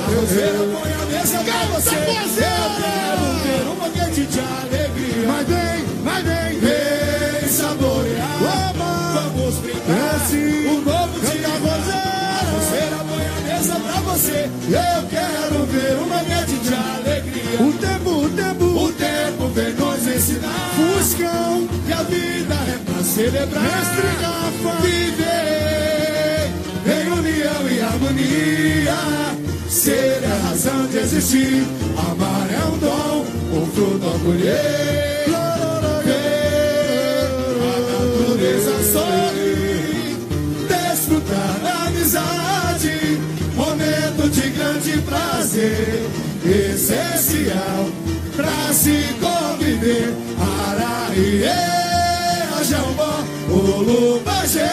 Deus 0.10 0.30
põe 0.30 0.64
a 0.64 0.67
celebrar. 23.18 23.64
Rafa 23.64 24.82
Viver 24.82 26.52
em 26.86 27.12
união 27.12 27.70
e 27.70 27.82
harmonia. 27.82 28.98
Ser 29.68 30.24
é 30.24 30.26
a 30.26 30.48
razão 30.48 30.86
de 30.88 30.98
existir. 30.98 31.64
Amar 31.98 32.48
é 32.52 32.66
um 32.68 32.78
dom, 32.78 33.26
o 33.54 33.66
fruto 33.74 34.08
a 34.08 34.20
colher 34.20 35.26
Ver 36.06 37.28
a 37.64 37.78
natureza 37.90 38.76
sorrir. 38.94 40.18
Desfrutar 40.70 41.60
da 41.64 41.74
amizade. 41.88 43.20
Momento 43.56 44.30
de 44.30 44.50
grande 44.52 45.02
prazer. 45.02 46.06
Essencial 46.46 47.90
pra 48.36 48.74
se 48.74 49.16
conviver. 49.20 50.14
Araie, 50.40 51.87
Ajambó, 52.78 53.24
Ulubagé 53.50 54.70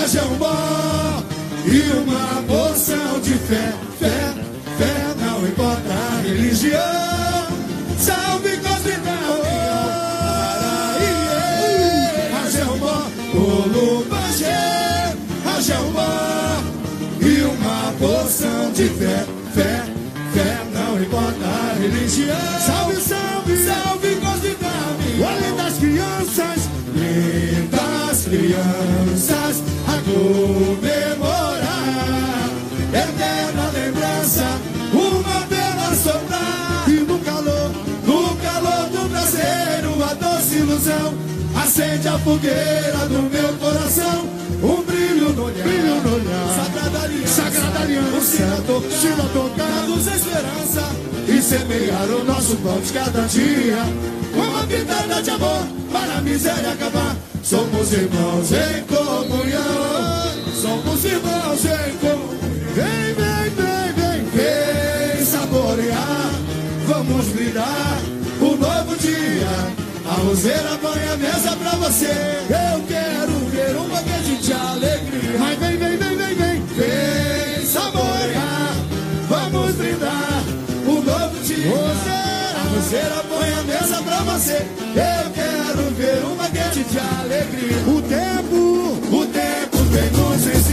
Ajambó 0.00 0.54
E 1.66 1.80
uma 1.98 2.42
porção 2.46 3.20
de 3.20 3.34
fé, 3.34 3.74
fé, 3.98 4.34
fé 4.78 5.14
Não 5.20 5.46
importa 5.46 5.92
a 5.92 6.20
religião. 6.22 6.80
Salve 7.98 8.56
Cosmitão 8.58 9.42
Araie, 10.52 11.10
Ajambó, 12.46 13.06
Ulubagé 13.34 15.14
Ajambó 15.56 16.62
E 17.20 17.42
uma 17.42 17.92
porção 17.98 18.72
de 18.72 18.88
fé, 18.88 19.26
fé, 19.54 19.84
fé 20.32 20.58
Não 20.72 21.02
importa 21.02 21.44
a 21.44 21.74
religião. 21.78 22.36
Salve, 22.64 22.96
salve 23.00 23.19
500 27.10 28.24
crianças 28.26 29.62
a 29.88 29.96
comemorar. 30.06 31.60
É 32.92 32.98
Eterna 32.98 33.70
lembrança, 33.72 34.44
uma 34.92 35.40
bela 35.46 35.94
soprar. 35.94 36.84
E 36.88 37.00
no 37.00 37.18
calor, 37.20 37.70
no 38.06 38.36
calor 38.36 38.88
do 38.90 39.08
prazer, 39.10 39.82
a 40.08 40.14
doce 40.14 40.56
ilusão 40.56 41.14
acende 41.56 42.08
a 42.08 42.18
fogueira 42.18 43.08
do 43.08 43.22
meu 43.30 43.52
coração. 43.58 44.28
Um 44.62 44.82
brilho 44.82 45.30
no 45.30 45.44
olhar, 45.44 45.66
brilho 45.66 46.00
no 46.00 46.14
olhar. 46.14 46.64
Sagrada 46.64 47.04
aliança, 47.04 47.42
Sagrada 47.42 47.80
aliança. 47.80 48.16
Um 48.16 48.90
sino 48.90 49.28
tocar, 49.32 49.86
luz 49.88 50.06
a 50.06 50.16
esperança. 50.16 50.82
E 51.28 51.42
semear 51.42 52.08
o 52.08 52.24
nosso 52.24 52.56
pão 52.56 52.80
de 52.80 52.92
cada 52.92 53.22
dia. 53.22 53.78
Uma 54.34 54.64
pitada 54.66 55.22
de 55.22 55.30
amor 55.30 55.80
a 56.20 56.22
miséria 56.22 56.72
acabar 56.72 57.16
Somos 57.42 57.92
irmãos 57.92 58.52
em 58.52 58.82
comunhão 58.84 60.54
Somos 60.54 61.04
irmãos 61.04 61.64
em 61.64 61.96
comunhão 61.98 62.40
Vem, 62.74 63.14
vem, 63.14 63.50
vem, 63.56 63.92
vem 63.96 65.16
Vem 65.16 65.24
saborear 65.24 66.30
Vamos 66.86 67.26
brindar 67.28 67.98
o 68.40 68.56
novo 68.56 68.96
dia 68.96 69.80
a 70.02 70.14
roseira 70.14 70.76
põe 70.82 71.08
a 71.08 71.16
mesa 71.16 71.54
pra 71.56 71.70
você. 71.76 72.06
Eu 72.06 72.82
quero 72.88 73.32
ver 73.50 73.76
um 73.76 73.88
banquete 73.88 74.42
de 74.42 74.52
alegria. 74.52 75.38
Mas 75.38 75.58
vem, 75.60 75.76
vem, 75.76 75.96
vem, 75.96 76.16
vem, 76.16 76.34
vem. 76.34 76.62
Vem 76.62 77.64
saborear. 77.64 78.74
Vamos 79.28 79.74
brindar 79.76 80.42
o 80.84 80.94
novo 80.94 81.44
dia. 81.44 82.16
A 82.16 82.19
roseira 82.90 83.24
põe 83.28 83.52
a 83.52 83.62
mesa 83.62 84.02
pra 84.02 84.16
você. 84.22 84.56
Eu 84.56 85.30
quero 85.30 85.90
ver 85.94 86.24
um 86.24 86.34
banquete 86.34 86.82
de 86.82 86.98
alegria. 86.98 87.76
O 87.86 88.02
tempo, 88.02 89.16
o 89.16 89.26
tempo 89.26 89.76
vem 89.90 90.10
nos 90.10 90.46
ensinar. 90.46 90.69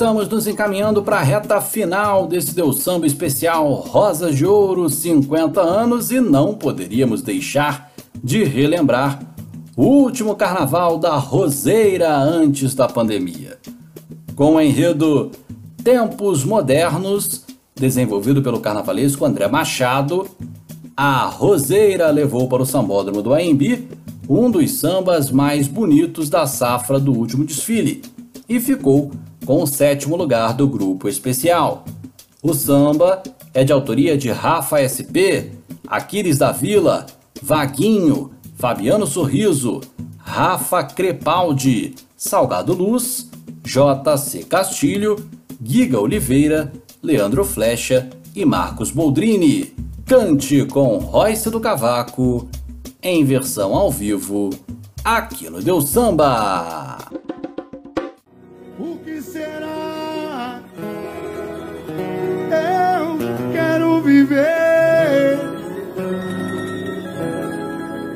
estamos 0.00 0.30
nos 0.30 0.46
encaminhando 0.46 1.02
para 1.02 1.18
a 1.18 1.22
reta 1.22 1.60
final 1.60 2.26
desse 2.26 2.54
Deu 2.54 2.72
Samba 2.72 3.06
especial 3.06 3.70
Rosas 3.74 4.34
de 4.34 4.46
Ouro 4.46 4.88
50 4.88 5.60
anos 5.60 6.10
e 6.10 6.22
não 6.22 6.54
poderíamos 6.54 7.20
deixar 7.20 7.92
de 8.24 8.42
relembrar 8.42 9.20
o 9.76 9.84
último 9.84 10.34
carnaval 10.34 10.96
da 10.96 11.16
Roseira 11.16 12.16
antes 12.16 12.74
da 12.74 12.88
pandemia. 12.88 13.58
Com 14.34 14.54
o 14.54 14.60
enredo 14.62 15.32
Tempos 15.84 16.44
Modernos, 16.44 17.44
desenvolvido 17.74 18.40
pelo 18.40 18.58
carnavalesco 18.60 19.26
André 19.26 19.48
Machado, 19.48 20.26
a 20.96 21.26
Roseira 21.26 22.10
levou 22.10 22.48
para 22.48 22.62
o 22.62 22.66
sambódromo 22.66 23.20
do 23.20 23.34
Aembi 23.34 23.86
um 24.26 24.50
dos 24.50 24.70
sambas 24.78 25.30
mais 25.30 25.68
bonitos 25.68 26.30
da 26.30 26.46
safra 26.46 26.98
do 26.98 27.12
último 27.12 27.44
desfile 27.44 28.00
e 28.48 28.58
ficou 28.58 29.10
com 29.50 29.64
o 29.64 29.66
sétimo 29.66 30.14
lugar 30.14 30.54
do 30.54 30.68
grupo 30.68 31.08
especial. 31.08 31.84
O 32.40 32.54
samba 32.54 33.20
é 33.52 33.64
de 33.64 33.72
autoria 33.72 34.16
de 34.16 34.30
Rafa 34.30 34.78
SP, 34.78 35.50
Aquiles 35.88 36.38
da 36.38 36.52
Vila, 36.52 37.04
Vaguinho, 37.42 38.30
Fabiano 38.54 39.08
Sorriso, 39.08 39.80
Rafa 40.18 40.84
Crepaldi, 40.84 41.96
Salgado 42.16 42.72
Luz, 42.72 43.28
JC 43.64 44.44
Castilho, 44.44 45.16
Giga 45.60 45.98
Oliveira, 45.98 46.72
Leandro 47.02 47.44
Flecha 47.44 48.08
e 48.36 48.44
Marcos 48.44 48.92
Boldrini. 48.92 49.74
Cante 50.06 50.64
com 50.64 50.98
Royce 50.98 51.50
do 51.50 51.58
Cavaco, 51.58 52.48
em 53.02 53.24
versão 53.24 53.74
ao 53.74 53.90
vivo, 53.90 54.50
aqui 55.02 55.50
no 55.50 55.60
Deu 55.60 55.80
Samba. 55.80 56.98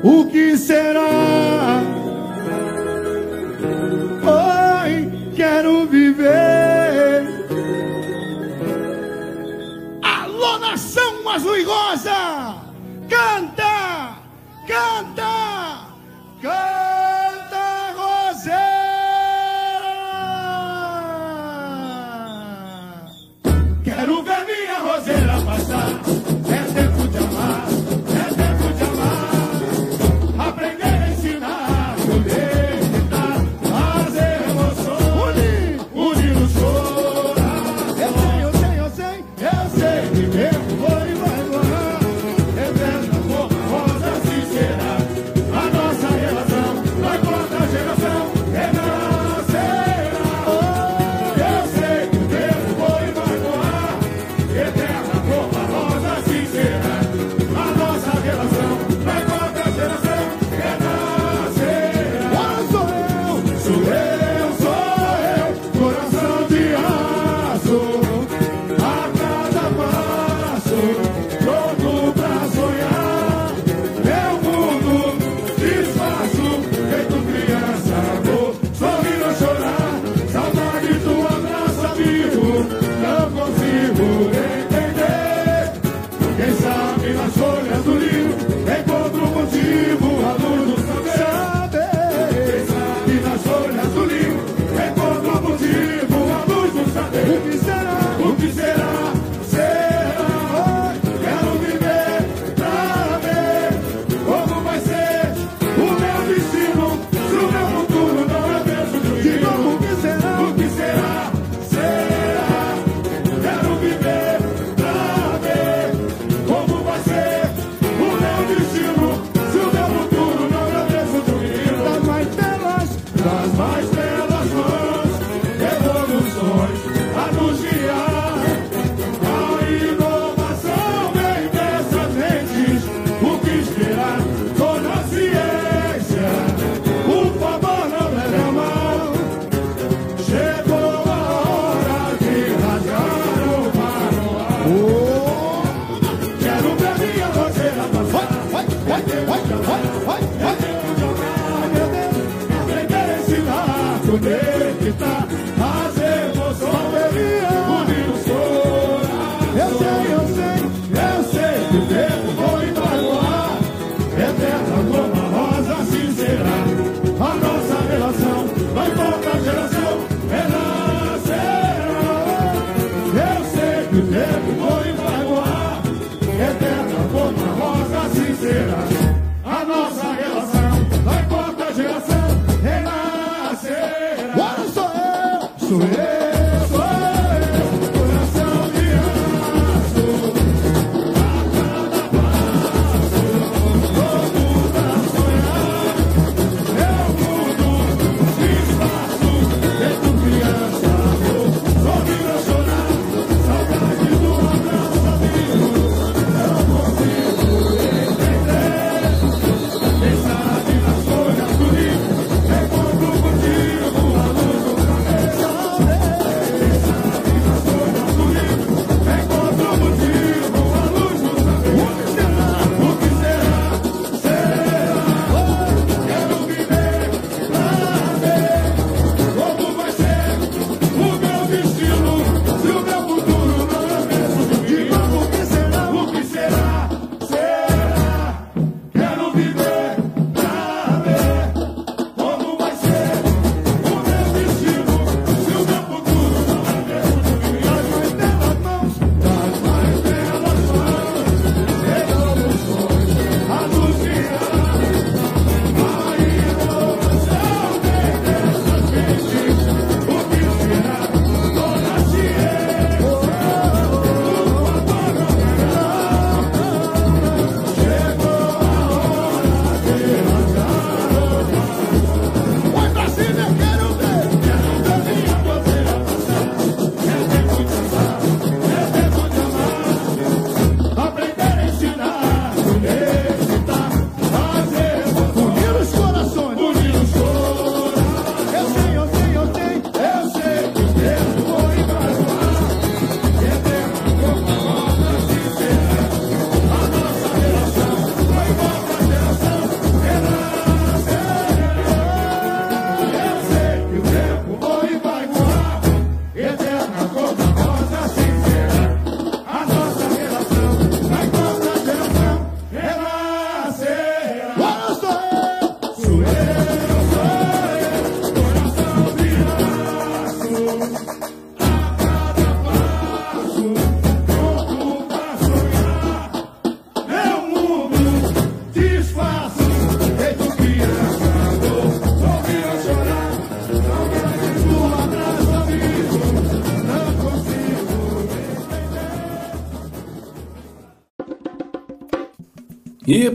O 0.07 0.23
que 0.27 0.55
será? 0.55 1.81
Oi, 4.83 5.31
quero 5.35 5.87
viver. 5.87 7.23
Alô, 10.03 10.59
nação 10.59 11.27
azul! 11.27 11.55
Canta! 13.09 14.19
Canta! 14.67 15.24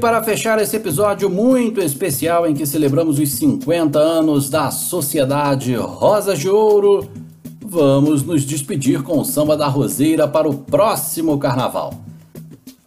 Para 0.00 0.22
fechar 0.22 0.58
esse 0.58 0.76
episódio 0.76 1.28
muito 1.28 1.78
especial 1.78 2.46
em 2.46 2.54
que 2.54 2.64
celebramos 2.64 3.18
os 3.18 3.32
50 3.32 3.98
anos 3.98 4.48
da 4.48 4.70
Sociedade 4.70 5.74
Rosas 5.74 6.38
de 6.38 6.48
Ouro, 6.48 7.06
vamos 7.60 8.22
nos 8.22 8.46
despedir 8.46 9.02
com 9.02 9.18
o 9.18 9.24
samba 9.26 9.58
da 9.58 9.68
Roseira 9.68 10.26
para 10.26 10.48
o 10.48 10.54
próximo 10.54 11.38
carnaval. 11.38 11.92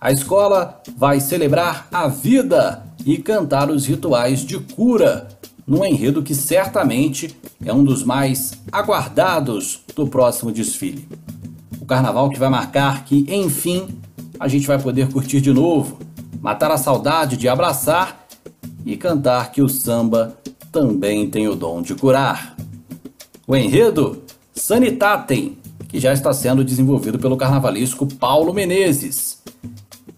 A 0.02 0.11
escola 0.11 0.81
vai 0.98 1.19
celebrar 1.19 1.88
a 1.91 2.07
vida 2.07 2.84
e 3.06 3.19
cantar 3.19 3.69
os 3.69 3.85
rituais 3.85 4.40
de 4.40 4.57
cura, 4.57 5.27
num 5.68 5.85
enredo 5.85 6.23
que 6.23 6.34
certamente 6.34 7.38
é 7.64 7.72
um 7.72 7.84
dos 7.84 8.03
mais 8.03 8.53
aguardados 8.72 9.81
do 9.95 10.07
próximo 10.07 10.52
desfile. 10.52 11.07
O 11.80 11.85
carnaval 11.85 12.31
que 12.31 12.40
vai 12.40 12.49
marcar 12.49 13.06
que, 13.06 13.23
enfim, 13.30 13.88
a 14.40 14.48
gente 14.48 14.65
vai 14.65 14.80
poder 14.80 15.10
curtir 15.10 15.40
de 15.41 15.53
novo, 15.53 15.99
matar 16.44 16.70
a 16.72 16.78
saudade 16.78 17.38
de 17.38 17.48
abraçar 17.48 18.28
e 18.86 18.98
cantar 18.98 19.53
que 19.53 19.61
o 19.61 19.70
samba 19.70 20.38
também 20.74 21.30
tem 21.30 21.48
o 21.48 21.56
dom 21.56 21.82
de 21.82 21.95
curar. 21.95 22.57
O 23.48 23.56
enredo 23.56 24.22
Sanitatem, 24.53 25.57
que 25.88 26.02
já 26.02 26.11
está 26.11 26.34
sendo 26.34 26.61
desenvolvido 26.61 27.18
pelo 27.18 27.38
carnavalesco 27.38 28.06
Paulo 28.06 28.53
Menezes. 28.53 29.41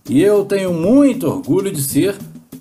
E 0.10 0.20
eu 0.20 0.44
tenho 0.44 0.74
muito 0.74 1.28
orgulho 1.28 1.72
de 1.72 1.84
ser 1.84 2.16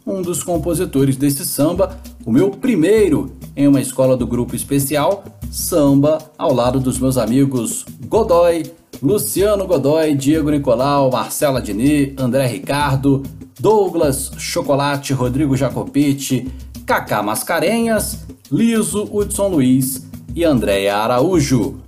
um 0.06 0.20
dos 0.20 0.42
compositores 0.42 1.16
desse 1.16 1.46
samba, 1.46 1.98
o 2.26 2.30
meu 2.30 2.50
primeiro 2.50 3.32
em 3.56 3.66
uma 3.66 3.80
escola 3.80 4.14
do 4.14 4.26
grupo 4.26 4.54
especial, 4.54 5.24
samba, 5.50 6.18
ao 6.36 6.52
lado 6.52 6.78
dos 6.78 6.98
meus 6.98 7.16
amigos 7.16 7.86
Godoy, 8.08 8.64
Luciano 9.02 9.66
Godoy, 9.66 10.14
Diego 10.14 10.50
Nicolau, 10.50 11.10
Marcela 11.10 11.60
Dini, 11.60 12.14
André 12.16 12.46
Ricardo, 12.46 13.22
Douglas 13.58 14.32
Chocolate, 14.38 15.12
Rodrigo 15.12 15.56
Jacopete, 15.56 16.50
Cacá 16.86 17.22
Mascarenhas, 17.22 18.24
Liso, 18.50 19.08
Hudson 19.10 19.48
Luiz 19.48 20.06
e 20.34 20.44
Andréia 20.44 20.96
Araújo. 20.96 21.80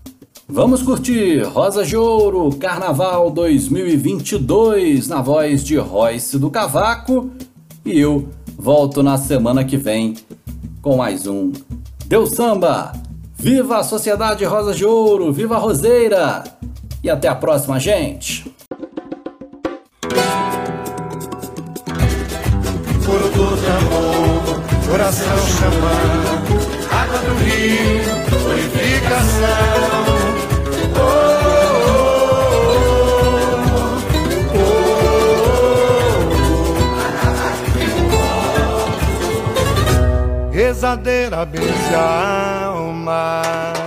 Vamos 0.48 0.82
curtir 0.82 1.42
Rosa 1.42 1.84
de 1.84 1.96
Ouro 1.96 2.54
Carnaval 2.56 3.30
2022 3.30 5.08
na 5.08 5.20
voz 5.20 5.64
de 5.64 5.76
Royce 5.76 6.38
do 6.38 6.50
Cavaco 6.50 7.30
e 7.84 7.98
eu 7.98 8.28
volto 8.56 9.02
na 9.02 9.18
semana 9.18 9.64
que 9.64 9.76
vem 9.76 10.14
com 10.80 10.96
mais 10.96 11.26
um 11.26 11.52
Deu 12.06 12.24
Samba! 12.24 12.92
Viva 13.34 13.78
a 13.78 13.84
Sociedade 13.84 14.44
Rosa 14.44 14.72
de 14.72 14.84
Ouro! 14.84 15.32
Viva 15.32 15.56
a 15.56 15.58
Roseira! 15.58 16.44
E 17.06 17.08
até 17.08 17.28
a 17.28 17.36
próxima, 17.36 17.78
gente! 17.78 18.52
Furo 23.00 23.28
do 23.30 23.56
tambor, 23.62 24.60
coração 24.90 25.38
chamando, 25.46 26.58
água 26.90 27.18
do 27.20 27.34
rio, 27.44 28.02
purificação. 28.28 29.46
Oh, 30.98 31.06
oh, 34.16 34.60
oh. 40.50 40.50
Rezadeira 40.50 41.46
benze 41.46 41.94
a 41.94 42.64
alma. 42.66 43.85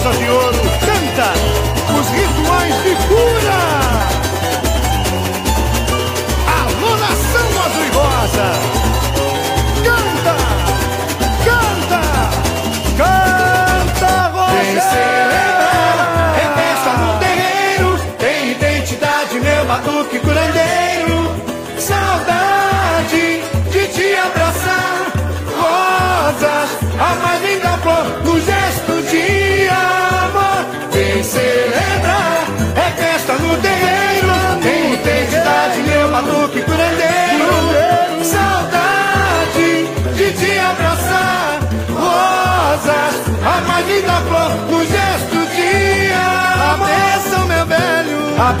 A 0.00 0.02
Rosa 0.02 0.18
de 0.18 0.30
Ouro 0.30 0.62
canta 0.80 1.32
os 1.92 2.08
rituais 2.08 2.74
de 2.84 2.94
cura! 3.06 3.69
A 43.44 43.60
mais 43.62 43.86
linda 43.86 44.20
flor 44.28 44.50
no 44.70 44.80
gesto 44.84 45.38
de 45.54 46.12
amor. 46.12 46.90
A 46.90 47.22
bênção, 47.22 47.46
meu 47.46 47.66
velho, 47.66 48.40
a 48.40 48.52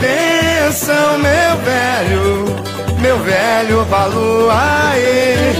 meu 1.18 1.56
velho. 1.64 2.60
Meu 3.00 3.18
velho 3.20 3.84
Valuaê, 3.86 5.54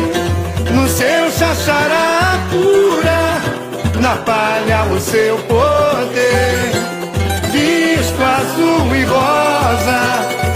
no 0.73 0.87
seu 0.87 1.31
xaxará 1.31 2.39
pura, 2.51 4.01
na 4.01 4.17
palha 4.17 4.85
o 4.93 5.01
seu 5.01 5.39
poder. 5.39 6.71
Visto 7.51 8.23
azul 8.23 8.95
e 8.95 9.05
rosa, 9.05 10.01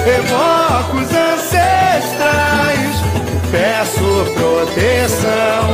evoco 0.07 0.99
os. 0.99 1.34
Peço 3.55 4.33
proteção, 4.35 5.69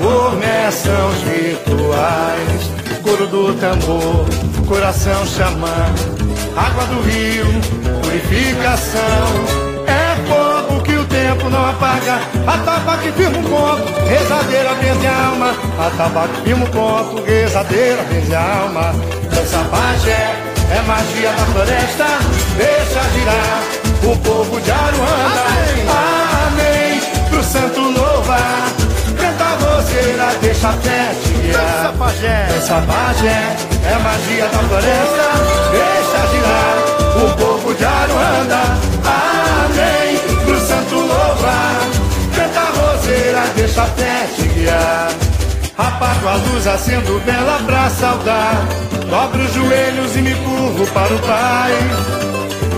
começam 0.00 1.08
os 1.10 1.22
rituais. 1.24 2.72
Coro 3.02 3.26
do 3.26 3.52
tambor, 3.60 4.24
coração 4.66 5.26
xamã, 5.26 5.92
água 6.56 6.86
do 6.86 7.02
rio, 7.02 7.44
purificação. 8.00 9.02
É 9.86 10.16
fogo 10.26 10.82
que 10.84 10.94
o 10.94 11.04
tempo 11.04 11.50
não 11.50 11.68
apaga, 11.68 12.18
a 12.46 12.56
tapa 12.64 12.96
que 12.96 13.12
firma 13.12 13.36
um 13.36 13.42
ponto, 13.42 13.92
rezadeira 14.08 14.74
verde 14.76 15.06
alma. 15.06 15.54
A 15.78 15.90
tapa 15.90 16.28
que 16.28 16.40
firma 16.44 16.64
um 16.64 16.70
ponto, 16.70 17.22
rezadeira 17.24 18.02
verde 18.04 18.34
alma. 18.34 18.94
Dança 19.30 19.58
pajé, 19.70 20.34
é 20.74 20.80
magia 20.86 21.30
da 21.32 21.44
floresta, 21.44 22.06
deixa 22.56 23.02
girar 23.10 23.82
o 24.02 24.16
povo 24.16 24.58
de 24.62 24.70
Aruanda. 24.70 25.42
Amém, 26.46 26.81
santo 27.42 27.80
louvar, 27.80 28.68
canta 29.18 29.44
roseira, 29.64 30.26
deixa 30.40 30.68
a 30.68 30.72
fé. 30.72 31.14
Dança 31.52 31.94
pajé, 31.98 32.46
dança 32.48 32.82
pajé, 32.86 33.56
é 33.84 33.98
magia 33.98 34.46
da 34.46 34.58
floresta, 34.58 35.26
deixa 35.72 36.26
girar 36.32 36.76
o 37.16 37.36
povo 37.36 37.74
de 37.74 37.84
Aruanda. 37.84 38.62
Amém, 39.04 40.18
pro 40.44 40.60
santo 40.60 40.94
louvar, 40.94 41.80
canta 42.34 42.64
roseira, 42.80 43.42
deixa 43.56 43.82
a 43.82 43.86
fé 43.86 44.26
te 44.36 44.48
guiar. 44.48 45.08
Apago 45.76 46.28
a 46.28 46.34
luz, 46.34 46.66
acendo 46.66 47.20
vela 47.20 47.58
pra 47.66 47.90
saudar. 47.90 48.66
Dobro 49.08 49.42
os 49.42 49.52
joelhos 49.52 50.16
e 50.16 50.22
me 50.22 50.34
curvo 50.34 50.86
para 50.88 51.14
o 51.14 51.18
Pai. 51.18 51.72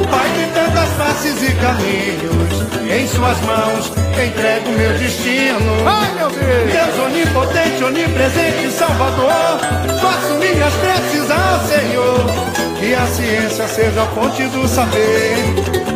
O 0.01 0.09
Pai 0.09 0.31
tem 0.37 0.54
tantas 0.85 0.89
faces 0.95 1.43
e 1.43 1.53
caminhos. 1.55 2.65
Em 2.91 3.09
suas 3.09 3.41
mãos 3.41 3.93
entrego 4.13 4.71
meu 4.71 4.93
destino. 4.99 5.87
Ai, 5.87 6.15
meu 6.15 6.31
Deus! 6.31 6.73
Deus 6.73 6.99
onipotente, 7.07 7.85
onipresente, 7.85 8.71
Salvador. 8.71 9.59
Faço 10.01 10.35
minhas 10.35 10.73
preces 10.75 11.31
ao 11.31 11.61
Senhor. 11.67 12.27
Que 12.79 12.95
a 12.95 13.07
ciência 13.07 13.69
seja 13.69 14.03
a 14.03 14.07
fonte 14.07 14.45
do 14.49 14.69
saber. 14.69 15.37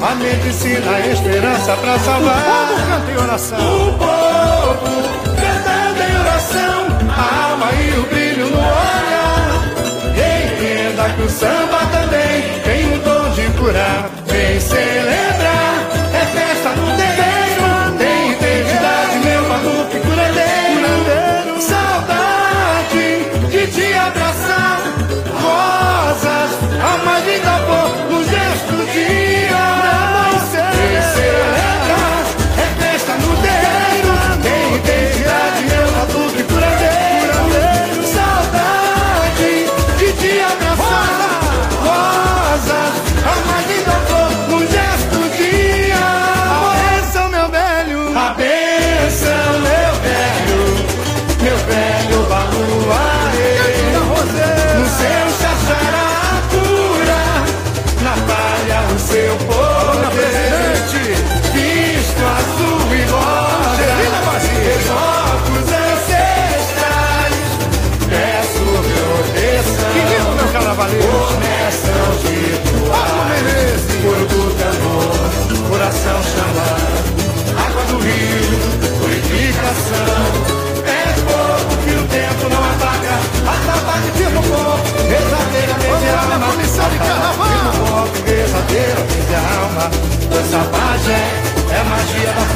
A 0.00 0.14
medicina, 0.14 0.90
a 0.90 1.06
esperança 1.06 1.76
pra 1.76 1.98
salvar. 1.98 2.38
O 2.38 2.78
povo 2.78 2.88
canta 2.88 3.10
em 3.10 3.16
oração. 3.16 3.88
O 3.88 3.92
povo 3.98 5.02
cantando 5.36 6.02
em 6.02 6.20
oração. 6.20 6.86
A 7.10 7.50
alma 7.50 7.66
e 7.72 7.98
o 7.98 8.02
brilho 8.04 8.46
no 8.50 8.58
olhar. 8.58 9.08
Entenda 10.14 11.10
que 11.10 11.22
o 11.22 11.28
samba 11.28 11.78
também 11.92 12.58
tem 14.26 14.56
o 14.56 14.87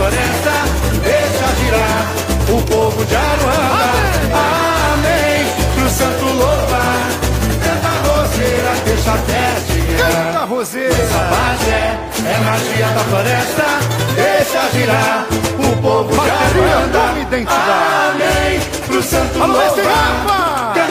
floresta, 0.02 0.54
deixa 1.00 1.46
girar 1.60 2.02
o 2.48 2.62
povo 2.62 3.04
de 3.04 3.14
Aruanda. 3.14 4.32
Amém, 4.94 5.46
pro 5.76 5.88
santo 5.90 6.24
louvar, 6.24 7.08
canta 7.62 7.92
roseira, 8.08 8.72
deixa 8.84 9.12
até 9.12 9.42
Canta 9.96 10.44
roseira. 10.46 10.94
Essa 10.94 11.18
pajé 11.18 11.98
é 12.18 12.38
magia 12.44 12.86
da 12.88 13.00
floresta, 13.00 13.64
deixa 14.16 14.70
girar 14.72 15.26
o 15.58 15.82
povo 15.82 16.10
de 16.10 16.30
Aruanda. 16.30 16.98
Amém, 18.10 18.60
pro 18.86 19.02
santo 19.02 19.38
louvar. 19.38 20.81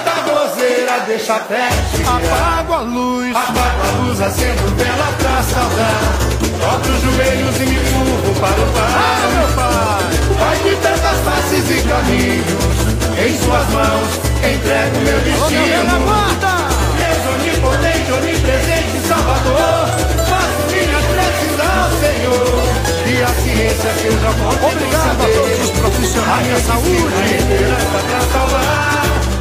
Deixa 1.12 1.40
fértil. 1.42 2.08
Apago 2.08 2.74
a 2.74 2.80
luz. 2.84 3.36
Apago 3.36 3.82
a 3.84 4.02
luz, 4.02 4.22
acendo 4.22 4.76
vela 4.78 5.10
pra 5.20 5.44
saudar. 5.44 6.02
Dobro 6.40 6.94
os 6.94 7.02
joelhos 7.04 7.56
e 7.60 7.66
me 7.66 7.76
curvo 7.76 8.40
para 8.40 8.62
o 8.62 8.64
Ah, 8.64 9.20
Pai. 9.20 9.32
meu 9.36 9.48
pai. 9.60 10.08
Pai 10.40 10.58
de 10.64 10.76
tantas 10.78 11.18
faces 11.26 11.70
e 11.70 11.82
caminhos, 11.84 12.78
em 13.20 13.38
suas 13.44 13.68
mãos 13.72 14.10
entrego 14.40 14.98
meu 15.04 15.20
destino. 15.20 15.96
aguarda. 15.96 16.54
Deus 16.96 17.24
onipotente, 17.36 18.12
onipresente, 18.14 18.96
Salvador, 19.06 19.90
faço 20.32 20.64
minhas 20.72 21.06
preces 21.12 21.60
ao 21.60 21.92
Senhor. 22.00 22.64
E 23.06 23.22
a 23.22 23.28
ciência 23.28 23.90
que 24.00 24.08
eu 24.08 24.18
já 24.22 24.32
posso 24.32 24.66
Obrigado 24.66 25.22
a 25.22 25.28
todos 25.28 25.60
os 25.60 25.72
profissionais 25.72 26.48
da 26.48 26.60
saúde. 26.62 27.14
A 27.20 27.36
esperança 27.36 28.00
pra 28.08 28.22
salvar. 28.32 29.41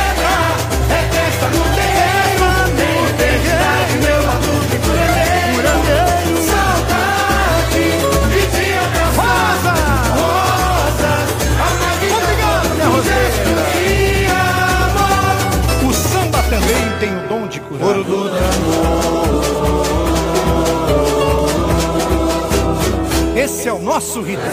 Esse 23.61 23.69
é 23.69 23.73
o 23.73 23.79
nosso 23.79 24.23
ritual. 24.23 24.49